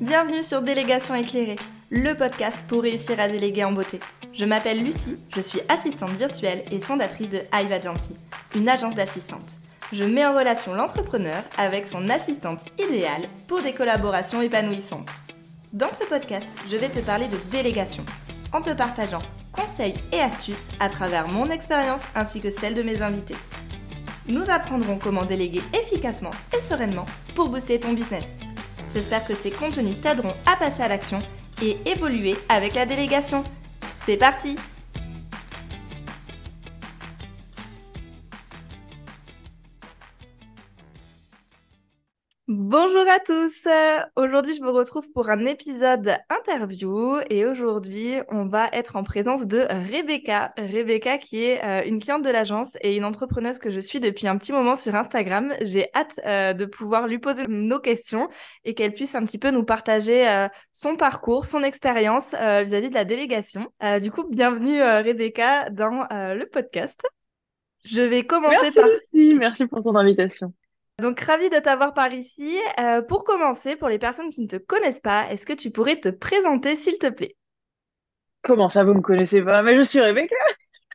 [0.00, 4.00] Bienvenue sur Délégation éclairée, le podcast pour réussir à déléguer en beauté.
[4.32, 8.16] Je m'appelle Lucie, je suis assistante virtuelle et fondatrice de Hive Agency,
[8.56, 9.60] une agence d'assistante.
[9.92, 15.08] Je mets en relation l'entrepreneur avec son assistante idéale pour des collaborations épanouissantes.
[15.72, 18.04] Dans ce podcast, je vais te parler de délégation,
[18.52, 19.22] en te partageant
[19.52, 23.36] conseils et astuces à travers mon expérience ainsi que celle de mes invités.
[24.26, 27.06] Nous apprendrons comment déléguer efficacement et sereinement
[27.36, 28.38] pour booster ton business.
[28.94, 31.18] J'espère que ces contenus t'aideront à passer à l'action
[31.60, 33.42] et évoluer avec la délégation.
[34.06, 34.56] C'est parti
[42.76, 43.68] Bonjour à tous.
[44.16, 49.46] Aujourd'hui, je vous retrouve pour un épisode interview et aujourd'hui, on va être en présence
[49.46, 49.60] de
[49.92, 50.50] Rebecca.
[50.56, 54.26] Rebecca qui est euh, une cliente de l'agence et une entrepreneuse que je suis depuis
[54.26, 55.54] un petit moment sur Instagram.
[55.60, 58.28] J'ai hâte euh, de pouvoir lui poser nos questions
[58.64, 62.94] et qu'elle puisse un petit peu nous partager euh, son parcours, son expérience vis-à-vis de
[62.94, 63.68] la délégation.
[64.02, 67.06] du coup, bienvenue Rebecca dans le podcast.
[67.84, 68.88] Je vais commencer Merci par...
[68.88, 70.52] Lucie, merci pour ton invitation.
[71.00, 72.56] Donc, ravi de t'avoir par ici.
[72.80, 76.00] Euh, pour commencer, pour les personnes qui ne te connaissent pas, est-ce que tu pourrais
[76.00, 77.36] te présenter, s'il te plaît?
[78.42, 79.62] Comment ça, vous me connaissez pas?
[79.62, 80.34] Mais je suis Rebecca.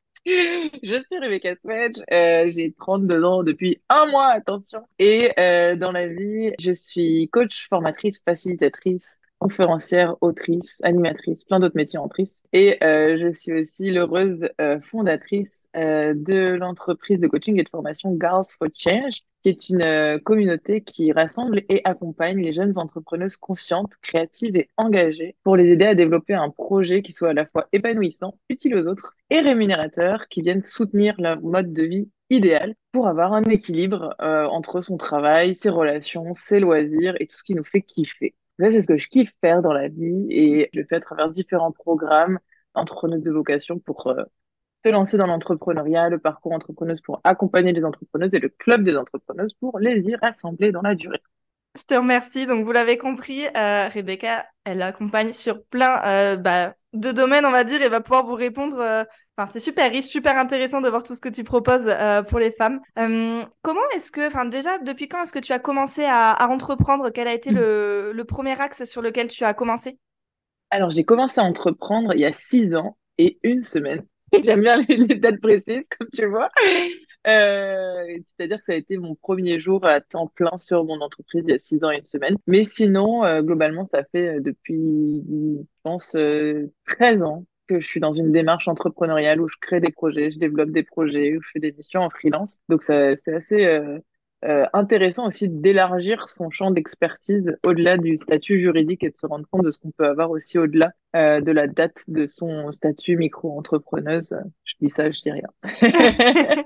[0.26, 4.88] Je suis Rebecca Swedge, euh, j'ai 32 ans depuis un mois, attention.
[5.00, 11.76] Et euh, dans la vie, je suis coach, formatrice, facilitatrice, conférencière, autrice, animatrice, plein d'autres
[11.76, 12.44] métiers en trice.
[12.54, 17.70] Et euh, je suis aussi l'heureuse euh, fondatrice euh, de l'entreprise de coaching et de
[17.70, 22.78] formation Girls for Change, qui est une euh, communauté qui rassemble et accompagne les jeunes
[22.78, 27.34] entrepreneuses conscientes, créatives et engagées pour les aider à développer un projet qui soit à
[27.34, 32.10] la fois épanouissant, utile aux autres et rémunérateur, qui vienne soutenir leur mode de vie
[32.30, 37.38] idéal pour avoir un équilibre euh, entre son travail, ses relations, ses loisirs et tout
[37.38, 38.36] ce qui nous fait kiffer.
[38.60, 41.30] C'est ce que je kiffe faire dans la vie et je le fais à travers
[41.30, 42.40] différents programmes
[42.74, 44.24] entrepreneuses de vocation pour euh,
[44.84, 48.96] se lancer dans l'entrepreneuriat, le parcours entrepreneuse pour accompagner les entrepreneuses et le club des
[48.96, 51.22] entrepreneuses pour les y rassembler dans la durée.
[51.78, 52.48] Je te remercie.
[52.48, 57.52] Donc, vous l'avez compris, euh, Rebecca, elle accompagne sur plein euh, bah, de domaines, on
[57.52, 59.06] va dire, et va pouvoir vous répondre.
[59.48, 62.52] C'est super riche, super intéressant de voir tout ce que tu proposes euh, pour les
[62.52, 62.80] femmes.
[62.98, 67.10] Euh, comment est-ce que, enfin, déjà, depuis quand est-ce que tu as commencé à, entreprendre?
[67.10, 69.98] Quel a été le, premier axe sur lequel tu as commencé?
[70.72, 74.04] Alors, j'ai commencé à entreprendre il y a six ans et une semaine.
[74.44, 76.50] J'aime bien les, dates précises, comme tu vois.
[77.28, 81.44] Euh, c'est-à-dire que ça a été mon premier jour à temps plein sur mon entreprise
[81.46, 82.38] il y a six ans et une semaine.
[82.48, 88.14] Mais sinon, globalement, ça fait depuis, je pense, euh, 13 ans que je suis dans
[88.14, 91.60] une démarche entrepreneuriale où je crée des projets, je développe des projets, où je fais
[91.60, 92.58] des missions en freelance.
[92.68, 94.00] Donc, c'est assez euh,
[94.44, 99.46] euh, intéressant aussi d'élargir son champ d'expertise au-delà du statut juridique et de se rendre
[99.52, 103.18] compte de ce qu'on peut avoir aussi au-delà euh, de la date de son statut
[103.18, 104.36] micro-entrepreneuse.
[104.64, 105.48] Je dis ça, je dis rien.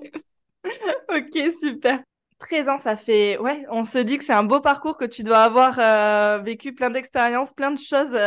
[1.09, 2.01] Ok, super.
[2.39, 3.37] 13 ans, ça fait...
[3.37, 6.89] Ouais, on se dit que c'est un beau parcours, que tu dois avoir vécu plein
[6.89, 8.17] d'expériences, plein de choses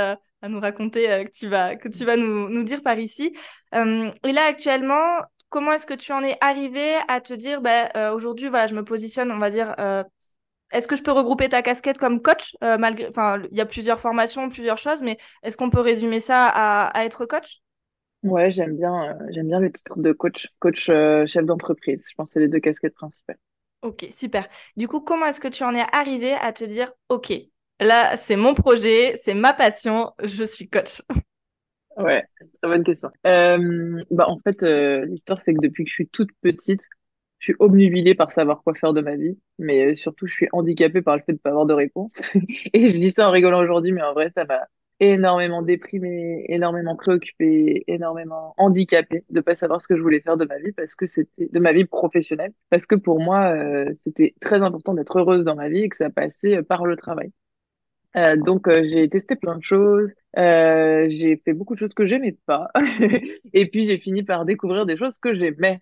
[0.47, 3.37] à nous raconter, euh, que tu vas, que tu vas nous, nous dire par ici.
[3.75, 7.89] Euh, et là, actuellement, comment est-ce que tu en es arrivé à te dire, bah,
[7.97, 9.75] euh, aujourd'hui, voilà, je me positionne, on va dire,
[10.73, 13.09] est-ce que je peux regrouper ta casquette comme coach, malgré...
[13.09, 16.87] Enfin, il y a plusieurs formations, plusieurs choses, mais est-ce qu'on peut résumer ça à,
[16.89, 17.61] à être coach?
[18.23, 22.05] Ouais, j'aime bien, j'aime bien le titre de coach, coach chef d'entreprise.
[22.11, 23.39] Je pense que c'est les deux casquettes principales.
[23.83, 24.49] Ok, super.
[24.77, 27.33] Du coup, comment est-ce que tu en es arrivé à te dire, ok,
[27.81, 31.03] là, c'est mon projet, c'est ma passion, je suis coach.
[31.97, 32.25] Ouais,
[32.61, 33.11] très bonne question.
[33.27, 36.87] Euh, bah en fait, euh, l'histoire c'est que depuis que je suis toute petite,
[37.39, 40.49] je suis obnubilée par savoir quoi faire de ma vie, mais euh, surtout je suis
[40.53, 42.21] handicapée par le fait de pas avoir de réponse.
[42.75, 44.67] Et je dis ça en rigolant aujourd'hui, mais en vrai ça m'a
[45.01, 50.45] énormément déprimée, énormément préoccupée, énormément handicapée de pas savoir ce que je voulais faire de
[50.47, 54.35] ma vie parce que c'était de ma vie professionnelle, parce que pour moi euh, c'était
[54.41, 57.33] très important d'être heureuse dans ma vie et que ça passait par le travail.
[58.19, 62.07] Euh, donc euh, j'ai testé plein de choses, euh, j'ai fait beaucoup de choses que
[62.07, 62.69] j'aimais pas,
[63.53, 65.81] et puis j'ai fini par découvrir des choses que j'aimais.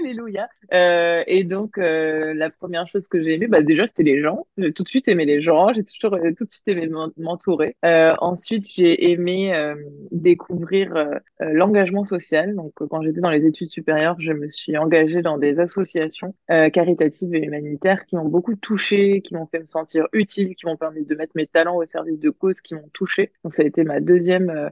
[0.00, 0.48] Alléluia.
[0.72, 4.46] Euh, et donc euh, la première chose que j'ai aimé, bah déjà c'était les gens.
[4.58, 7.12] J'ai tout de suite aimé les gens, j'ai toujours euh, tout de suite aimé m'en-
[7.16, 7.76] m'entourer.
[7.84, 9.76] Euh, ensuite j'ai aimé euh,
[10.10, 12.56] découvrir euh, l'engagement social.
[12.56, 17.34] Donc quand j'étais dans les études supérieures, je me suis engagée dans des associations caritatives
[17.34, 21.04] et humanitaires qui m'ont beaucoup touchée, qui m'ont fait me sentir utile, qui m'ont permis
[21.04, 23.32] de mettre mes talents au service de causes qui m'ont touchée.
[23.44, 24.70] Donc ça a été ma deuxième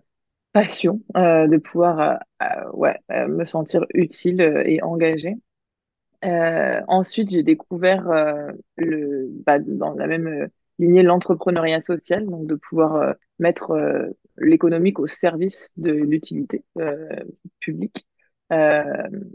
[0.53, 5.37] passion euh, de pouvoir euh, euh, ouais, euh, me sentir utile euh, et engagée.
[6.89, 8.05] Ensuite, j'ai découvert
[8.77, 13.75] le, bah, dans la même lignée l'entrepreneuriat social, donc de pouvoir mettre
[14.39, 16.65] l'économique au service de l'utilité
[17.61, 18.07] publique.
[18.53, 18.85] Euh,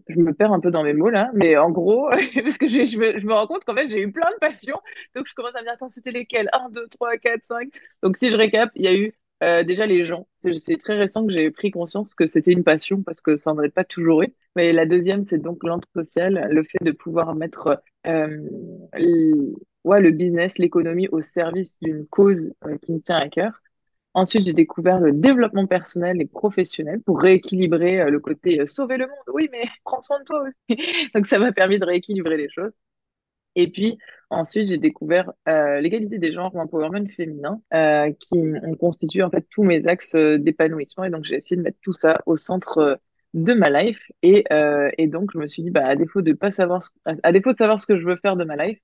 [0.08, 2.08] je me perds un peu dans mes mots là, mais en gros,
[2.44, 4.80] parce que je me, je me rends compte qu'en fait j'ai eu plein de passions,
[5.16, 6.50] donc je commence à me dire attends c'était lesquelles?
[6.54, 7.70] 1, 2, 3, 4, 5.
[8.04, 10.28] Donc si je récap, il y a eu euh, déjà les gens.
[10.40, 13.62] C'est très récent que j'ai pris conscience que c'était une passion parce que ça n'en
[13.64, 14.34] est pas toujours eu.
[14.56, 18.38] Mais la deuxième, c'est donc l'entre social, le fait de pouvoir mettre euh,
[19.84, 23.62] ouais, le business, l'économie au service d'une cause euh, qui me tient à cœur.
[24.14, 29.18] Ensuite, j'ai découvert le développement personnel et professionnel pour rééquilibrer le côté sauver le monde.
[29.34, 31.10] Oui, mais prends soin de toi aussi.
[31.14, 32.72] Donc, ça m'a permis de rééquilibrer les choses.
[33.58, 33.98] Et puis,
[34.30, 37.62] ensuite, j'ai découvert euh, l'égalité des genres, l'empowerment féminin,
[38.20, 41.04] qui ont constitué en fait tous mes axes d'épanouissement.
[41.06, 43.00] Et donc, j'ai essayé de mettre tout ça au centre
[43.34, 44.12] de ma life.
[44.24, 44.46] Et,
[44.98, 46.82] et donc, je me suis dit, bah, à défaut de pas savoir,
[47.24, 48.80] à défaut de savoir ce que je veux faire de ma life,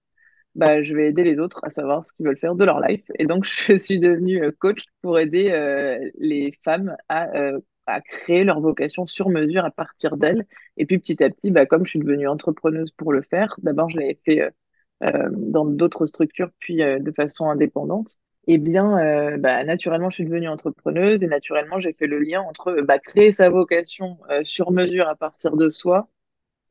[0.56, 3.04] bah, je vais aider les autres à savoir ce qu'ils veulent faire de leur life.
[3.20, 8.02] Et donc, je suis devenue euh, coach pour aider euh, les femmes à, euh, à
[8.02, 10.46] créer leur vocation sur mesure à partir d'elles.
[10.78, 13.90] Et puis, petit à petit, bah, comme je suis devenue entrepreneuse pour le faire, d'abord,
[13.90, 14.52] je l'avais fait
[15.02, 18.18] dans d'autres structures, puis de façon indépendante.
[18.48, 22.82] Et bien, bah, naturellement, je suis devenue entrepreneuse et naturellement, j'ai fait le lien entre
[22.82, 26.10] bah, créer sa vocation sur mesure à partir de soi.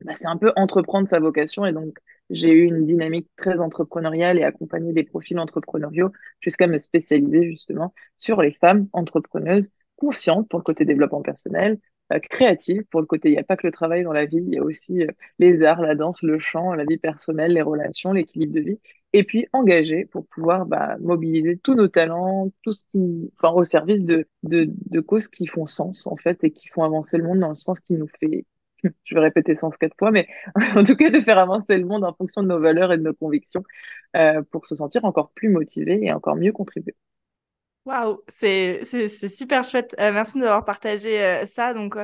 [0.03, 1.97] Bah, c'est un peu entreprendre sa vocation et donc
[2.29, 6.11] j'ai eu une dynamique très entrepreneuriale et accompagné des profils entrepreneuriaux
[6.41, 11.79] jusqu'à me spécialiser justement sur les femmes entrepreneuses conscientes pour le côté développement personnel,
[12.13, 14.37] euh, créatives pour le côté, il n'y a pas que le travail dans la vie,
[14.37, 15.07] il y a aussi euh,
[15.39, 18.79] les arts, la danse, le chant, la vie personnelle, les relations, l'équilibre de vie,
[19.13, 23.63] et puis engagées pour pouvoir bah, mobiliser tous nos talents, tout ce qui, enfin, au
[23.63, 24.27] service de
[25.01, 27.79] causes qui font sens en fait et qui font avancer le monde dans le sens
[27.79, 28.45] qui nous fait
[29.03, 30.27] je vais répéter 104 fois, mais
[30.75, 33.03] en tout cas de faire avancer le monde en fonction de nos valeurs et de
[33.03, 33.63] nos convictions
[34.15, 36.95] euh, pour se sentir encore plus motivé et encore mieux contribuer.
[37.85, 38.83] Waouh, c'est
[39.27, 39.95] super chouette.
[39.99, 41.73] Euh, merci d'avoir partagé euh, ça.
[41.73, 41.95] Donc,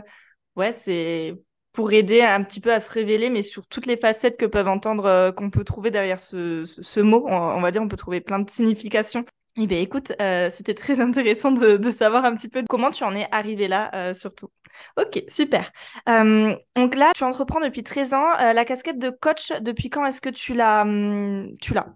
[0.56, 1.36] ouais, c'est
[1.72, 4.68] pour aider un petit peu à se révéler, mais sur toutes les facettes que peuvent
[4.68, 7.26] entendre, qu'on peut trouver derrière ce, ce, mot.
[7.28, 9.24] On, va dire, on peut trouver plein de significations.
[9.56, 10.12] Eh bien, écoute,
[10.52, 14.14] c'était très intéressant de, de, savoir un petit peu comment tu en es arrivé là,
[14.14, 14.50] surtout.
[14.98, 15.72] Ok, super.
[16.08, 18.32] Euh, donc là, tu entreprends depuis 13 ans.
[18.40, 21.88] Euh, la casquette de coach, depuis quand est-ce que tu l'as hum, tu l'as?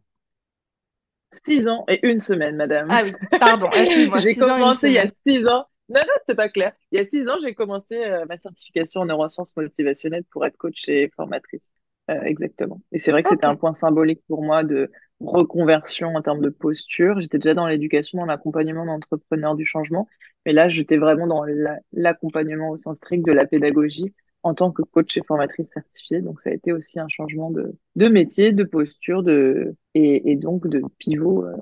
[1.46, 2.88] 6 ans et une semaine, madame.
[2.90, 3.70] Ah oui, pardon.
[3.74, 5.66] j'ai commencé il y a 6 ans.
[5.90, 6.74] Non, non, c'est pas clair.
[6.92, 10.58] Il y a 6 ans, j'ai commencé euh, ma certification en neurosciences motivationnelles pour être
[10.58, 11.62] coach et formatrice.
[12.08, 12.82] exactement.
[12.92, 16.50] Et c'est vrai que c'était un point symbolique pour moi de reconversion en termes de
[16.50, 17.20] posture.
[17.20, 20.08] J'étais déjà dans l'éducation, dans l'accompagnement d'entrepreneurs du changement,
[20.46, 21.46] mais là, j'étais vraiment dans
[21.94, 26.22] l'accompagnement au sens strict de la pédagogie en tant que coach et formatrice certifiée.
[26.22, 30.36] Donc, ça a été aussi un changement de, de métier, de posture, de et, et
[30.36, 31.56] donc de pivot euh,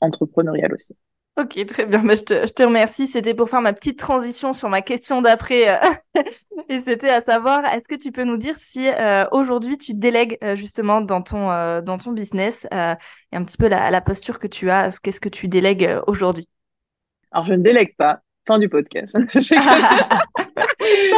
[0.00, 0.96] entrepreneurial aussi.
[1.36, 2.04] Ok, très bien.
[2.04, 3.08] Bah, je, te, je, te, remercie.
[3.08, 5.68] C'était pour faire ma petite transition sur ma question d'après.
[5.68, 5.90] Euh,
[6.68, 10.38] et c'était à savoir, est-ce que tu peux nous dire si euh, aujourd'hui tu délègues
[10.44, 11.48] euh, justement dans ton,
[11.82, 15.28] dans ton business et un petit peu la, la posture que tu as, qu'est-ce que
[15.28, 16.48] tu délègues aujourd'hui?
[17.32, 18.20] Alors, je ne délègue pas.
[18.46, 19.16] Fin du podcast.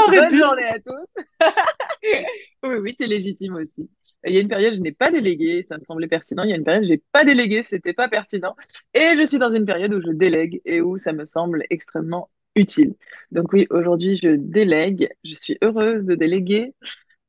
[0.08, 1.22] Bonne journée à tous.
[2.62, 3.90] oui, oui, c'est légitime aussi.
[4.26, 6.42] Il y a une période, je n'ai pas délégué, ça me semblait pertinent.
[6.44, 8.56] Il y a une période, je n'ai pas délégué, c'était pas pertinent.
[8.94, 12.30] Et je suis dans une période où je délègue et où ça me semble extrêmement
[12.54, 12.94] utile.
[13.30, 15.08] Donc oui, aujourd'hui, je délègue.
[15.24, 16.74] Je suis heureuse de déléguer.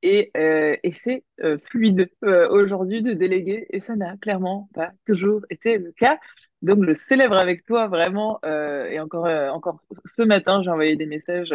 [0.03, 4.91] Et, euh, et c'est euh, fluide euh, aujourd'hui de déléguer et ça n'a clairement pas
[5.07, 6.19] toujours été le cas.
[6.61, 11.53] Donc je célèbre avec toi vraiment et encore, encore ce matin j'ai envoyé des messages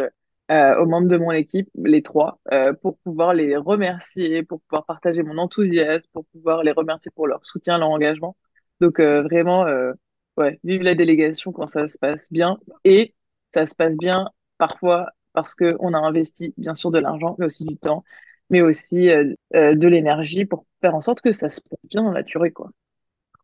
[0.51, 4.85] euh, aux membres de mon équipe, les trois, euh, pour pouvoir les remercier, pour pouvoir
[4.85, 8.35] partager mon enthousiasme, pour pouvoir les remercier pour leur soutien, leur engagement.
[8.81, 9.93] Donc euh, vraiment, euh,
[10.37, 12.57] ouais, vive la délégation quand ça se passe bien.
[12.83, 13.15] Et
[13.53, 17.45] ça se passe bien parfois parce que on a investi bien sûr de l'argent, mais
[17.45, 18.03] aussi du temps,
[18.49, 22.03] mais aussi euh, euh, de l'énergie pour faire en sorte que ça se passe bien
[22.03, 22.69] dans la durée, quoi.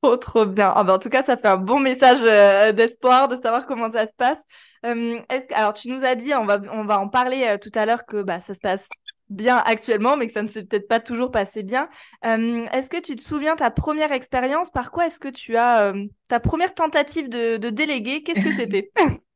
[0.04, 0.72] Trop, trop bien.
[0.76, 3.92] Ah ben, en tout cas, ça fait un bon message euh, d'espoir de savoir comment
[3.92, 4.42] ça se passe.
[4.86, 5.20] Euh,
[5.54, 8.06] alors, tu nous as dit, on va, on va en parler euh, tout à l'heure,
[8.06, 8.90] que bah, ça se passe
[9.30, 11.88] bien actuellement, mais que ça ne s'est peut-être pas toujours passé bien.
[12.24, 14.72] est-ce que tu te souviens ta première expérience?
[14.72, 15.94] Par quoi est-ce que tu as
[16.30, 18.24] ta première tentative de, de déléguer?
[18.24, 18.92] Qu'est-ce que c'était?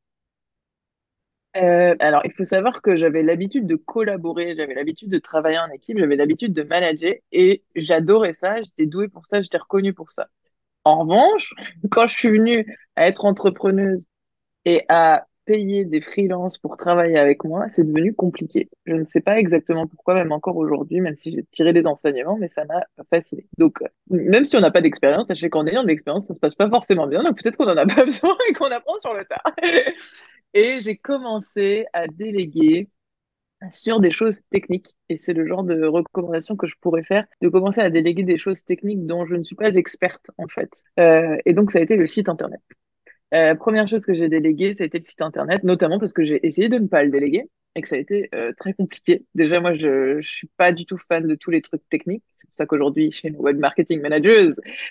[1.54, 5.98] Alors, il faut savoir que j'avais l'habitude de collaborer, j'avais l'habitude de travailler en équipe,
[5.98, 10.28] j'avais l'habitude de manager et j'adorais ça, j'étais douée pour ça, j'étais reconnue pour ça.
[10.84, 11.52] En revanche,
[11.90, 14.06] quand je suis venue à être entrepreneuse
[14.64, 18.70] et à payer des freelances pour travailler avec moi, c'est devenu compliqué.
[18.86, 22.36] Je ne sais pas exactement pourquoi, même encore aujourd'hui, même si j'ai tiré des enseignements,
[22.38, 23.46] mais ça m'a fasciné.
[23.58, 26.40] Donc, euh, même si on n'a pas d'expérience, sachez qu'en ayant de l'expérience, ça se
[26.40, 29.14] passe pas forcément bien, donc peut-être qu'on en a pas besoin et qu'on apprend sur
[29.14, 29.42] le tas.
[30.54, 32.88] Et j'ai commencé à déléguer
[33.72, 34.94] sur des choses techniques.
[35.08, 38.38] Et c'est le genre de recommandation que je pourrais faire, de commencer à déléguer des
[38.38, 40.70] choses techniques dont je ne suis pas experte, en fait.
[40.98, 42.60] Euh, et donc, ça a été le site Internet.
[43.34, 46.24] Euh, première chose que j'ai déléguée, ça a été le site Internet, notamment parce que
[46.24, 49.24] j'ai essayé de ne pas le déléguer et que ça a été euh, très compliqué.
[49.34, 52.22] Déjà, moi, je, je suis pas du tout fan de tous les trucs techniques.
[52.34, 54.50] C'est pour ça qu'aujourd'hui, chez nos web marketing managers,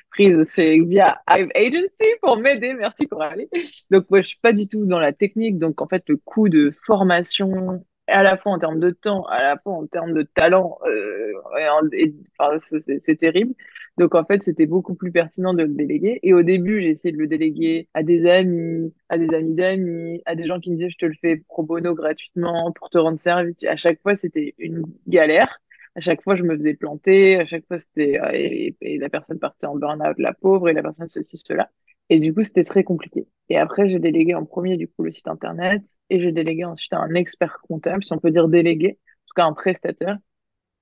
[0.10, 2.74] prise chez via Hive Agency pour m'aider.
[2.74, 3.48] Merci pour aller.
[3.90, 5.58] Donc, moi, je suis pas du tout dans la technique.
[5.60, 9.42] Donc, en fait, le coût de formation, à la fois en termes de temps, à
[9.42, 13.54] la fois en termes de talent, euh, et, enfin, c'est terrible.
[13.98, 16.20] Donc en fait, c'était beaucoup plus pertinent de le déléguer.
[16.24, 20.22] Et au début, j'ai essayé de le déléguer à des amis, à des amis d'amis,
[20.26, 22.98] à des gens qui me disaient je te le fais pro bono gratuitement pour te
[22.98, 23.56] rendre service.
[23.68, 25.62] À chaque fois, c'était une galère.
[25.96, 27.38] À chaque fois, je me faisais planter.
[27.38, 30.82] À chaque fois, c'était et, et, la personne partait en burn-out, la pauvre, et la
[30.82, 31.70] personne ceci, cela.
[32.10, 33.28] Et du coup, c'était très compliqué.
[33.50, 36.94] Et après, j'ai délégué en premier, du coup, le site internet, et j'ai délégué ensuite
[36.94, 40.18] à un expert comptable, si on peut dire délégué, en tout cas un prestataire,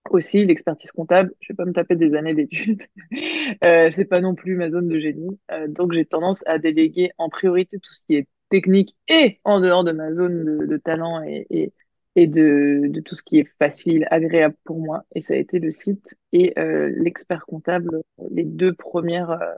[0.09, 2.81] aussi, l'expertise comptable, je vais pas me taper des années d'études.
[3.63, 5.39] euh, c'est pas non plus ma zone de génie.
[5.51, 9.59] Euh, donc, j'ai tendance à déléguer en priorité tout ce qui est technique et en
[9.61, 11.73] dehors de ma zone de, de talent et, et,
[12.15, 15.03] et de, de, tout ce qui est facile, agréable pour moi.
[15.15, 18.01] Et ça a été le site et euh, l'expert comptable,
[18.31, 19.53] les deux premières euh,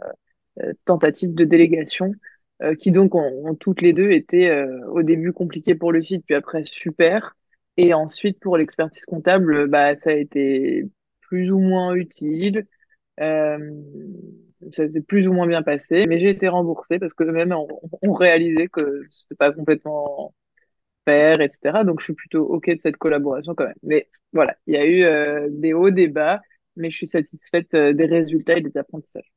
[0.86, 2.14] tentatives de délégation,
[2.62, 6.02] euh, qui donc ont, ont, toutes les deux été euh, au début compliquées pour le
[6.02, 7.36] site, puis après super.
[7.78, 10.84] Et ensuite, pour l'expertise comptable, bah, ça a été
[11.22, 12.68] plus ou moins utile.
[13.20, 13.58] Euh,
[14.72, 17.68] ça s'est plus ou moins bien passé, mais j'ai été remboursée parce que même on,
[18.02, 20.34] on réalisait que c'était pas complètement
[21.06, 21.84] faire, etc.
[21.86, 23.76] Donc je suis plutôt ok de cette collaboration quand même.
[23.84, 26.42] Mais voilà, il y a eu euh, des hauts, des bas,
[26.76, 29.32] mais je suis satisfaite euh, des résultats et des apprentissages.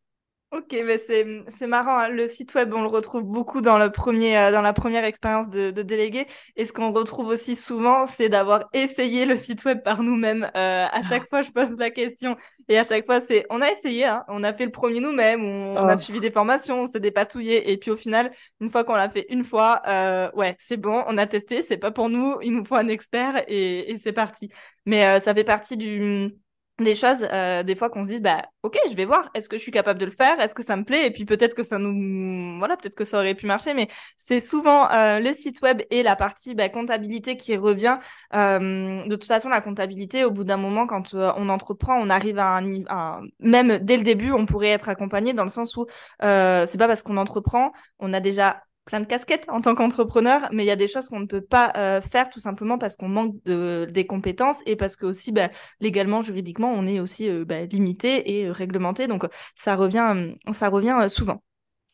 [0.57, 1.99] Ok, mais c'est marrant.
[1.99, 2.09] Hein.
[2.09, 5.51] Le site web, on le retrouve beaucoup dans, le premier, euh, dans la première expérience
[5.51, 6.27] de, de, délégué.
[6.57, 10.45] Et ce qu'on retrouve aussi souvent, c'est d'avoir essayé le site web par nous-mêmes.
[10.57, 12.37] Euh, à chaque fois, je pose la question.
[12.71, 14.25] Et à chaque fois, c'est on a essayé, hein.
[14.29, 16.01] on a fait le premier nous-mêmes, on, on, a oh.
[16.01, 17.71] suivi des formations, on s'est dépatouillé.
[17.71, 21.05] Et puis au final, une fois qu'on l'a fait une fois, euh, ouais, c'est bon,
[21.07, 24.13] on a testé, c'est pas pour nous, il nous faut un expert et, et c'est
[24.13, 24.51] parti.
[24.87, 26.31] Mais euh, ça fait partie du
[26.79, 29.31] des choses euh, des fois qu'on se dit bah ok je vais voir.
[29.35, 30.39] Est-ce que je suis capable de le faire?
[30.41, 31.07] Est-ce que ça me plaît?
[31.07, 33.73] Et puis peut-être que ça nous voilà peut-être que ça aurait pu marcher.
[33.73, 37.99] Mais c'est souvent euh, le site web et la partie bah, comptabilité qui revient.
[38.35, 42.11] Euh, de toute façon la comptabilité au bout d'un moment quand euh, on entreprend on
[42.11, 45.77] arrive à un, un, même dès le début on pourrait être accompagné dans le sens
[45.77, 45.87] où
[46.21, 50.63] c'est pas parce qu'on entreprend on a déjà plein de casquettes en tant qu'entrepreneur, mais
[50.63, 53.09] il y a des choses qu'on ne peut pas euh, faire tout simplement parce qu'on
[53.09, 55.51] manque de, des compétences et parce que aussi bah,
[55.81, 59.09] légalement, juridiquement, on est aussi euh, bah, limité et euh, réglementé.
[59.09, 59.27] Donc
[59.57, 61.43] ça revient, ça revient souvent.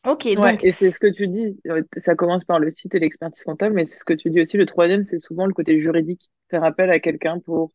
[0.07, 0.25] Ok.
[0.25, 0.63] Ouais, donc...
[0.63, 1.59] Et c'est ce que tu dis.
[1.97, 4.57] Ça commence par le site et l'expertise comptable, mais c'est ce que tu dis aussi.
[4.57, 6.29] Le troisième, c'est souvent le côté juridique.
[6.51, 7.71] Faire appel à quelqu'un pour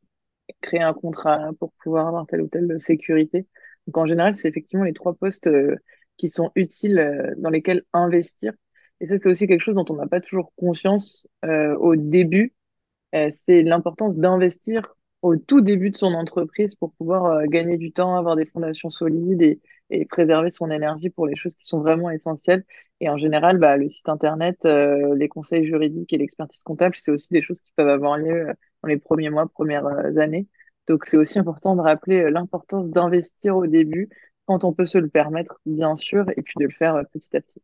[0.61, 3.47] créer un contrat, pour pouvoir avoir telle ou telle sécurité.
[3.89, 5.51] Donc en général, c'est effectivement les trois postes
[6.17, 8.53] qui sont utiles dans lesquels investir
[9.01, 12.55] et ça, c'est aussi quelque chose dont on n'a pas toujours conscience euh, au début.
[13.15, 17.93] Euh, c'est l'importance d'investir au tout début de son entreprise pour pouvoir euh, gagner du
[17.93, 21.81] temps, avoir des fondations solides et, et, préserver son énergie pour les choses qui sont
[21.81, 22.65] vraiment essentielles.
[23.01, 27.11] Et en général, bah, le site internet, euh, les conseils juridiques et l'expertise comptable, c'est
[27.11, 28.53] aussi des choses qui peuvent avoir lieu euh,
[28.83, 30.49] dans les premiers mois, premières euh, années.
[30.89, 34.09] Donc, c'est aussi important de rappeler l'importance d'investir au début
[34.47, 37.41] quand on peut se le permettre, bien sûr, et puis de le faire petit à
[37.41, 37.63] petit.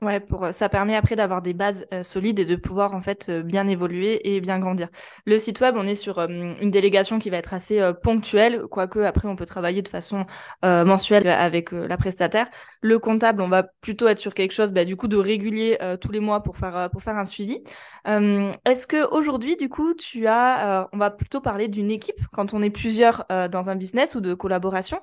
[0.00, 3.00] Ouais, pour euh, ça permet après d'avoir des bases euh, solides et de pouvoir en
[3.00, 4.86] fait euh, bien évoluer et bien grandir.
[5.26, 9.26] Le site web, on est sur une délégation qui va être assez ponctuelle, quoique après
[9.26, 10.24] on peut travailler de façon
[10.62, 12.48] mensuelle avec la prestataire.
[12.80, 16.12] Le comptable, on va plutôt être sur quelque chose bah, du coup de régulier tous
[16.12, 17.62] les mois pour faire pour faire un suivi.
[18.06, 22.62] Est-ce que aujourd'hui du coup tu as, on va plutôt parler d'une équipe quand on
[22.62, 25.00] est plusieurs dans un business ou de collaboration.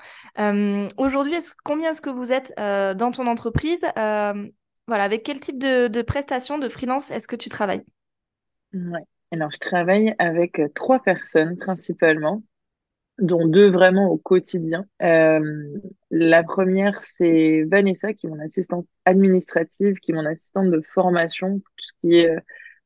[0.98, 3.86] aujourd'hui, est-ce, combien est-ce que vous êtes dans ton entreprise?
[4.88, 7.84] Voilà, avec quel type de, de prestations de freelance est-ce que tu travailles?
[8.74, 9.00] Ouais.
[9.32, 12.44] Alors, je travaille avec euh, trois personnes principalement,
[13.20, 14.86] dont deux vraiment au quotidien.
[15.02, 15.80] Euh,
[16.12, 21.60] la première, c'est Vanessa, qui est mon assistante administrative, qui est mon assistante de formation,
[21.60, 22.40] tout ce qui est euh,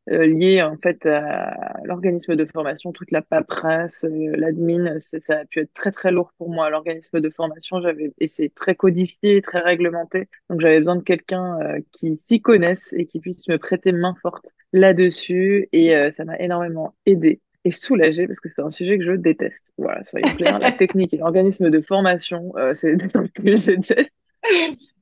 [0.09, 5.59] liées en fait à l'organisme de formation, toute la paperasse, euh, l'admin, ça a pu
[5.59, 6.69] être très très lourd pour moi.
[6.69, 11.59] L'organisme de formation, j'avais et c'est très codifié, très réglementé, donc j'avais besoin de quelqu'un
[11.61, 16.25] euh, qui s'y connaisse et qui puisse me prêter main forte là-dessus, et euh, ça
[16.25, 19.71] m'a énormément aidé et soulagé parce que c'est un sujet que je déteste.
[19.77, 23.71] Voilà, soyons clairs, la technique et l'organisme de formation, euh, c'est des trucs que je
[23.71, 24.11] déteste.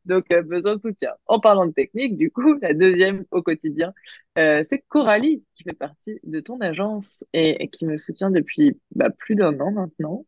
[0.08, 1.12] Donc, euh, besoin de soutien.
[1.28, 3.94] En parlant de technique, du coup, la deuxième au quotidien,
[4.38, 9.10] euh, c'est Coralie qui fait partie de ton agence et, qui me soutient depuis bah,
[9.10, 10.26] plus d'un an maintenant.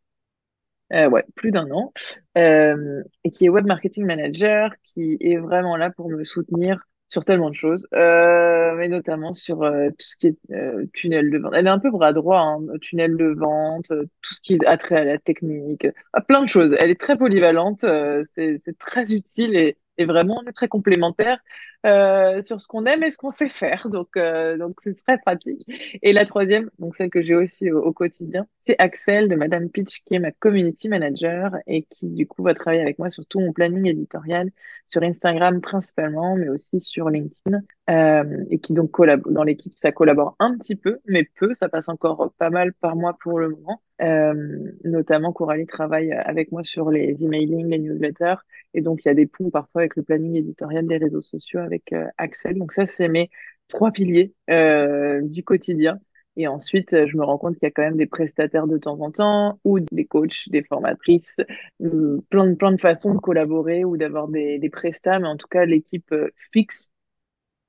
[0.94, 1.94] Euh, ouais, plus d'un an.
[2.36, 7.50] Et qui est web marketing manager, qui est vraiment là pour me soutenir sur tellement
[7.50, 11.54] de choses, euh, mais notamment sur euh, tout ce qui est euh, tunnel de vente.
[11.56, 13.88] Elle est un peu bras droit, hein, tunnel de vente,
[14.22, 16.76] tout ce qui est attrait à la technique, à plein de choses.
[16.78, 17.80] Elle est très polyvalente,
[18.24, 21.40] c'est très utile et, et vraiment on est très complémentaires
[21.86, 23.90] euh, sur ce qu'on aime et ce qu'on sait faire.
[23.90, 25.66] Donc euh, donc c'est très pratique.
[26.02, 29.70] Et la troisième, donc celle que j'ai aussi au, au quotidien, c'est Axel de Madame
[29.70, 33.26] Pitch qui est ma community manager et qui du coup va travailler avec moi sur
[33.26, 34.52] tout mon planning éditorial
[34.90, 39.92] sur Instagram principalement, mais aussi sur LinkedIn, euh, et qui donc collabore dans l'équipe, ça
[39.92, 43.50] collabore un petit peu, mais peu, ça passe encore pas mal par mois pour le
[43.50, 43.82] moment.
[44.02, 48.36] Euh, notamment, Coralie travaille avec moi sur les emailing, les newsletters,
[48.74, 51.60] et donc il y a des ponts parfois avec le planning éditorial des réseaux sociaux
[51.70, 52.58] avec euh, Axel.
[52.58, 53.30] Donc ça, c'est mes
[53.70, 56.00] trois piliers euh, du quotidien.
[56.36, 59.02] Et ensuite, je me rends compte qu'il y a quand même des prestataires de temps
[59.02, 61.42] en temps ou des coachs, des formatrices,
[61.82, 65.20] euh, plein de, plein de façons de collaborer ou d'avoir des, des prestats.
[65.20, 66.92] Mais en tout cas, l'équipe euh, fixe,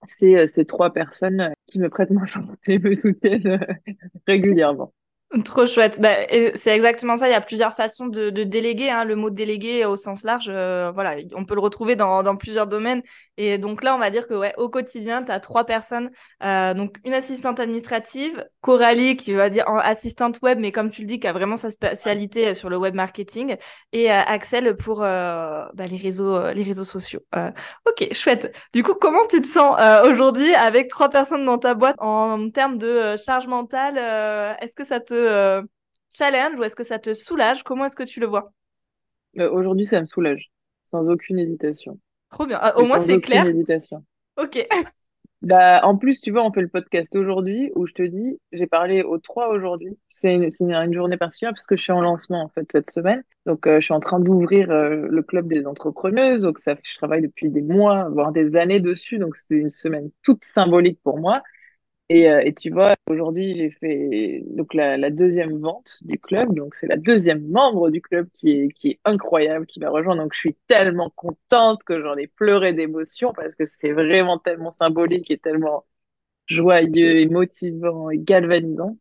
[0.06, 3.66] c'est ces trois personnes qui me prêtent main forte et me soutiennent
[4.26, 4.94] régulièrement.
[5.44, 6.00] Trop chouette.
[6.00, 6.16] Bah,
[6.54, 7.28] c'est exactement ça.
[7.28, 8.90] Il y a plusieurs façons de, déléguer.
[8.90, 9.04] hein.
[9.04, 13.02] Le mot déléguer au sens large, voilà, on peut le retrouver dans plusieurs domaines.
[13.42, 16.10] Et donc là, on va dire que ouais, au quotidien, tu as trois personnes.
[16.44, 21.06] Euh, donc une assistante administrative, Coralie qui va dire assistante web, mais comme tu le
[21.06, 23.56] dis, qui a vraiment sa spécialité sur le web marketing,
[23.92, 27.20] et euh, Axel pour euh, bah, les réseaux, euh, les réseaux sociaux.
[27.34, 27.50] Euh,
[27.88, 28.54] ok, chouette.
[28.74, 32.50] Du coup, comment tu te sens euh, aujourd'hui avec trois personnes dans ta boîte en,
[32.50, 35.62] termes de euh, charge mentale euh, Est-ce que ça te euh,
[36.12, 37.62] challenge ou est-ce que ça te soulage?
[37.62, 38.52] Comment est-ce que tu le vois?
[39.38, 40.50] Euh, aujourd'hui, ça me soulage,
[40.90, 41.98] sans aucune hésitation.
[42.30, 42.58] Trop bien.
[42.60, 43.52] Ah, au moins, c'est clair.
[44.38, 44.66] Ok.
[45.42, 48.66] Bah, en plus, tu vois, on fait le podcast aujourd'hui où je te dis, j'ai
[48.66, 49.98] parlé aux trois aujourd'hui.
[50.10, 52.66] C'est une, c'est une, une journée particulière parce que je suis en lancement, en fait,
[52.72, 53.22] cette semaine.
[53.46, 56.42] Donc, euh, je suis en train d'ouvrir euh, le club des entrepreneuses.
[56.42, 59.18] Donc, ça, je travaille depuis des mois, voire des années dessus.
[59.18, 61.42] Donc, c'est une semaine toute symbolique pour moi.
[62.10, 66.52] Et, euh, et tu vois, aujourd'hui, j'ai fait donc la, deuxième vente du club.
[66.54, 70.22] Donc, c'est la deuxième membre du club qui est, qui est incroyable, qui va rejoindre.
[70.24, 74.72] Donc, je suis tellement contente que j'en ai pleuré d'émotion parce que c'est vraiment tellement
[74.72, 75.86] symbolique et tellement
[76.48, 78.98] joyeux et motivant et galvanisant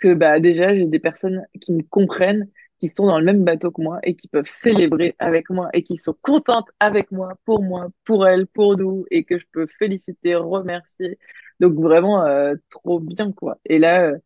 [0.00, 3.70] que bah, déjà, j'ai des personnes qui me comprennent, qui sont dans le même bateau
[3.70, 7.62] que moi et qui peuvent célébrer avec moi et qui sont contentes avec moi, pour
[7.62, 11.18] moi, pour elles, pour nous et que je peux féliciter, remercier.
[11.62, 13.60] Donc vraiment, euh, trop bien, quoi.
[13.66, 14.18] Et là, euh,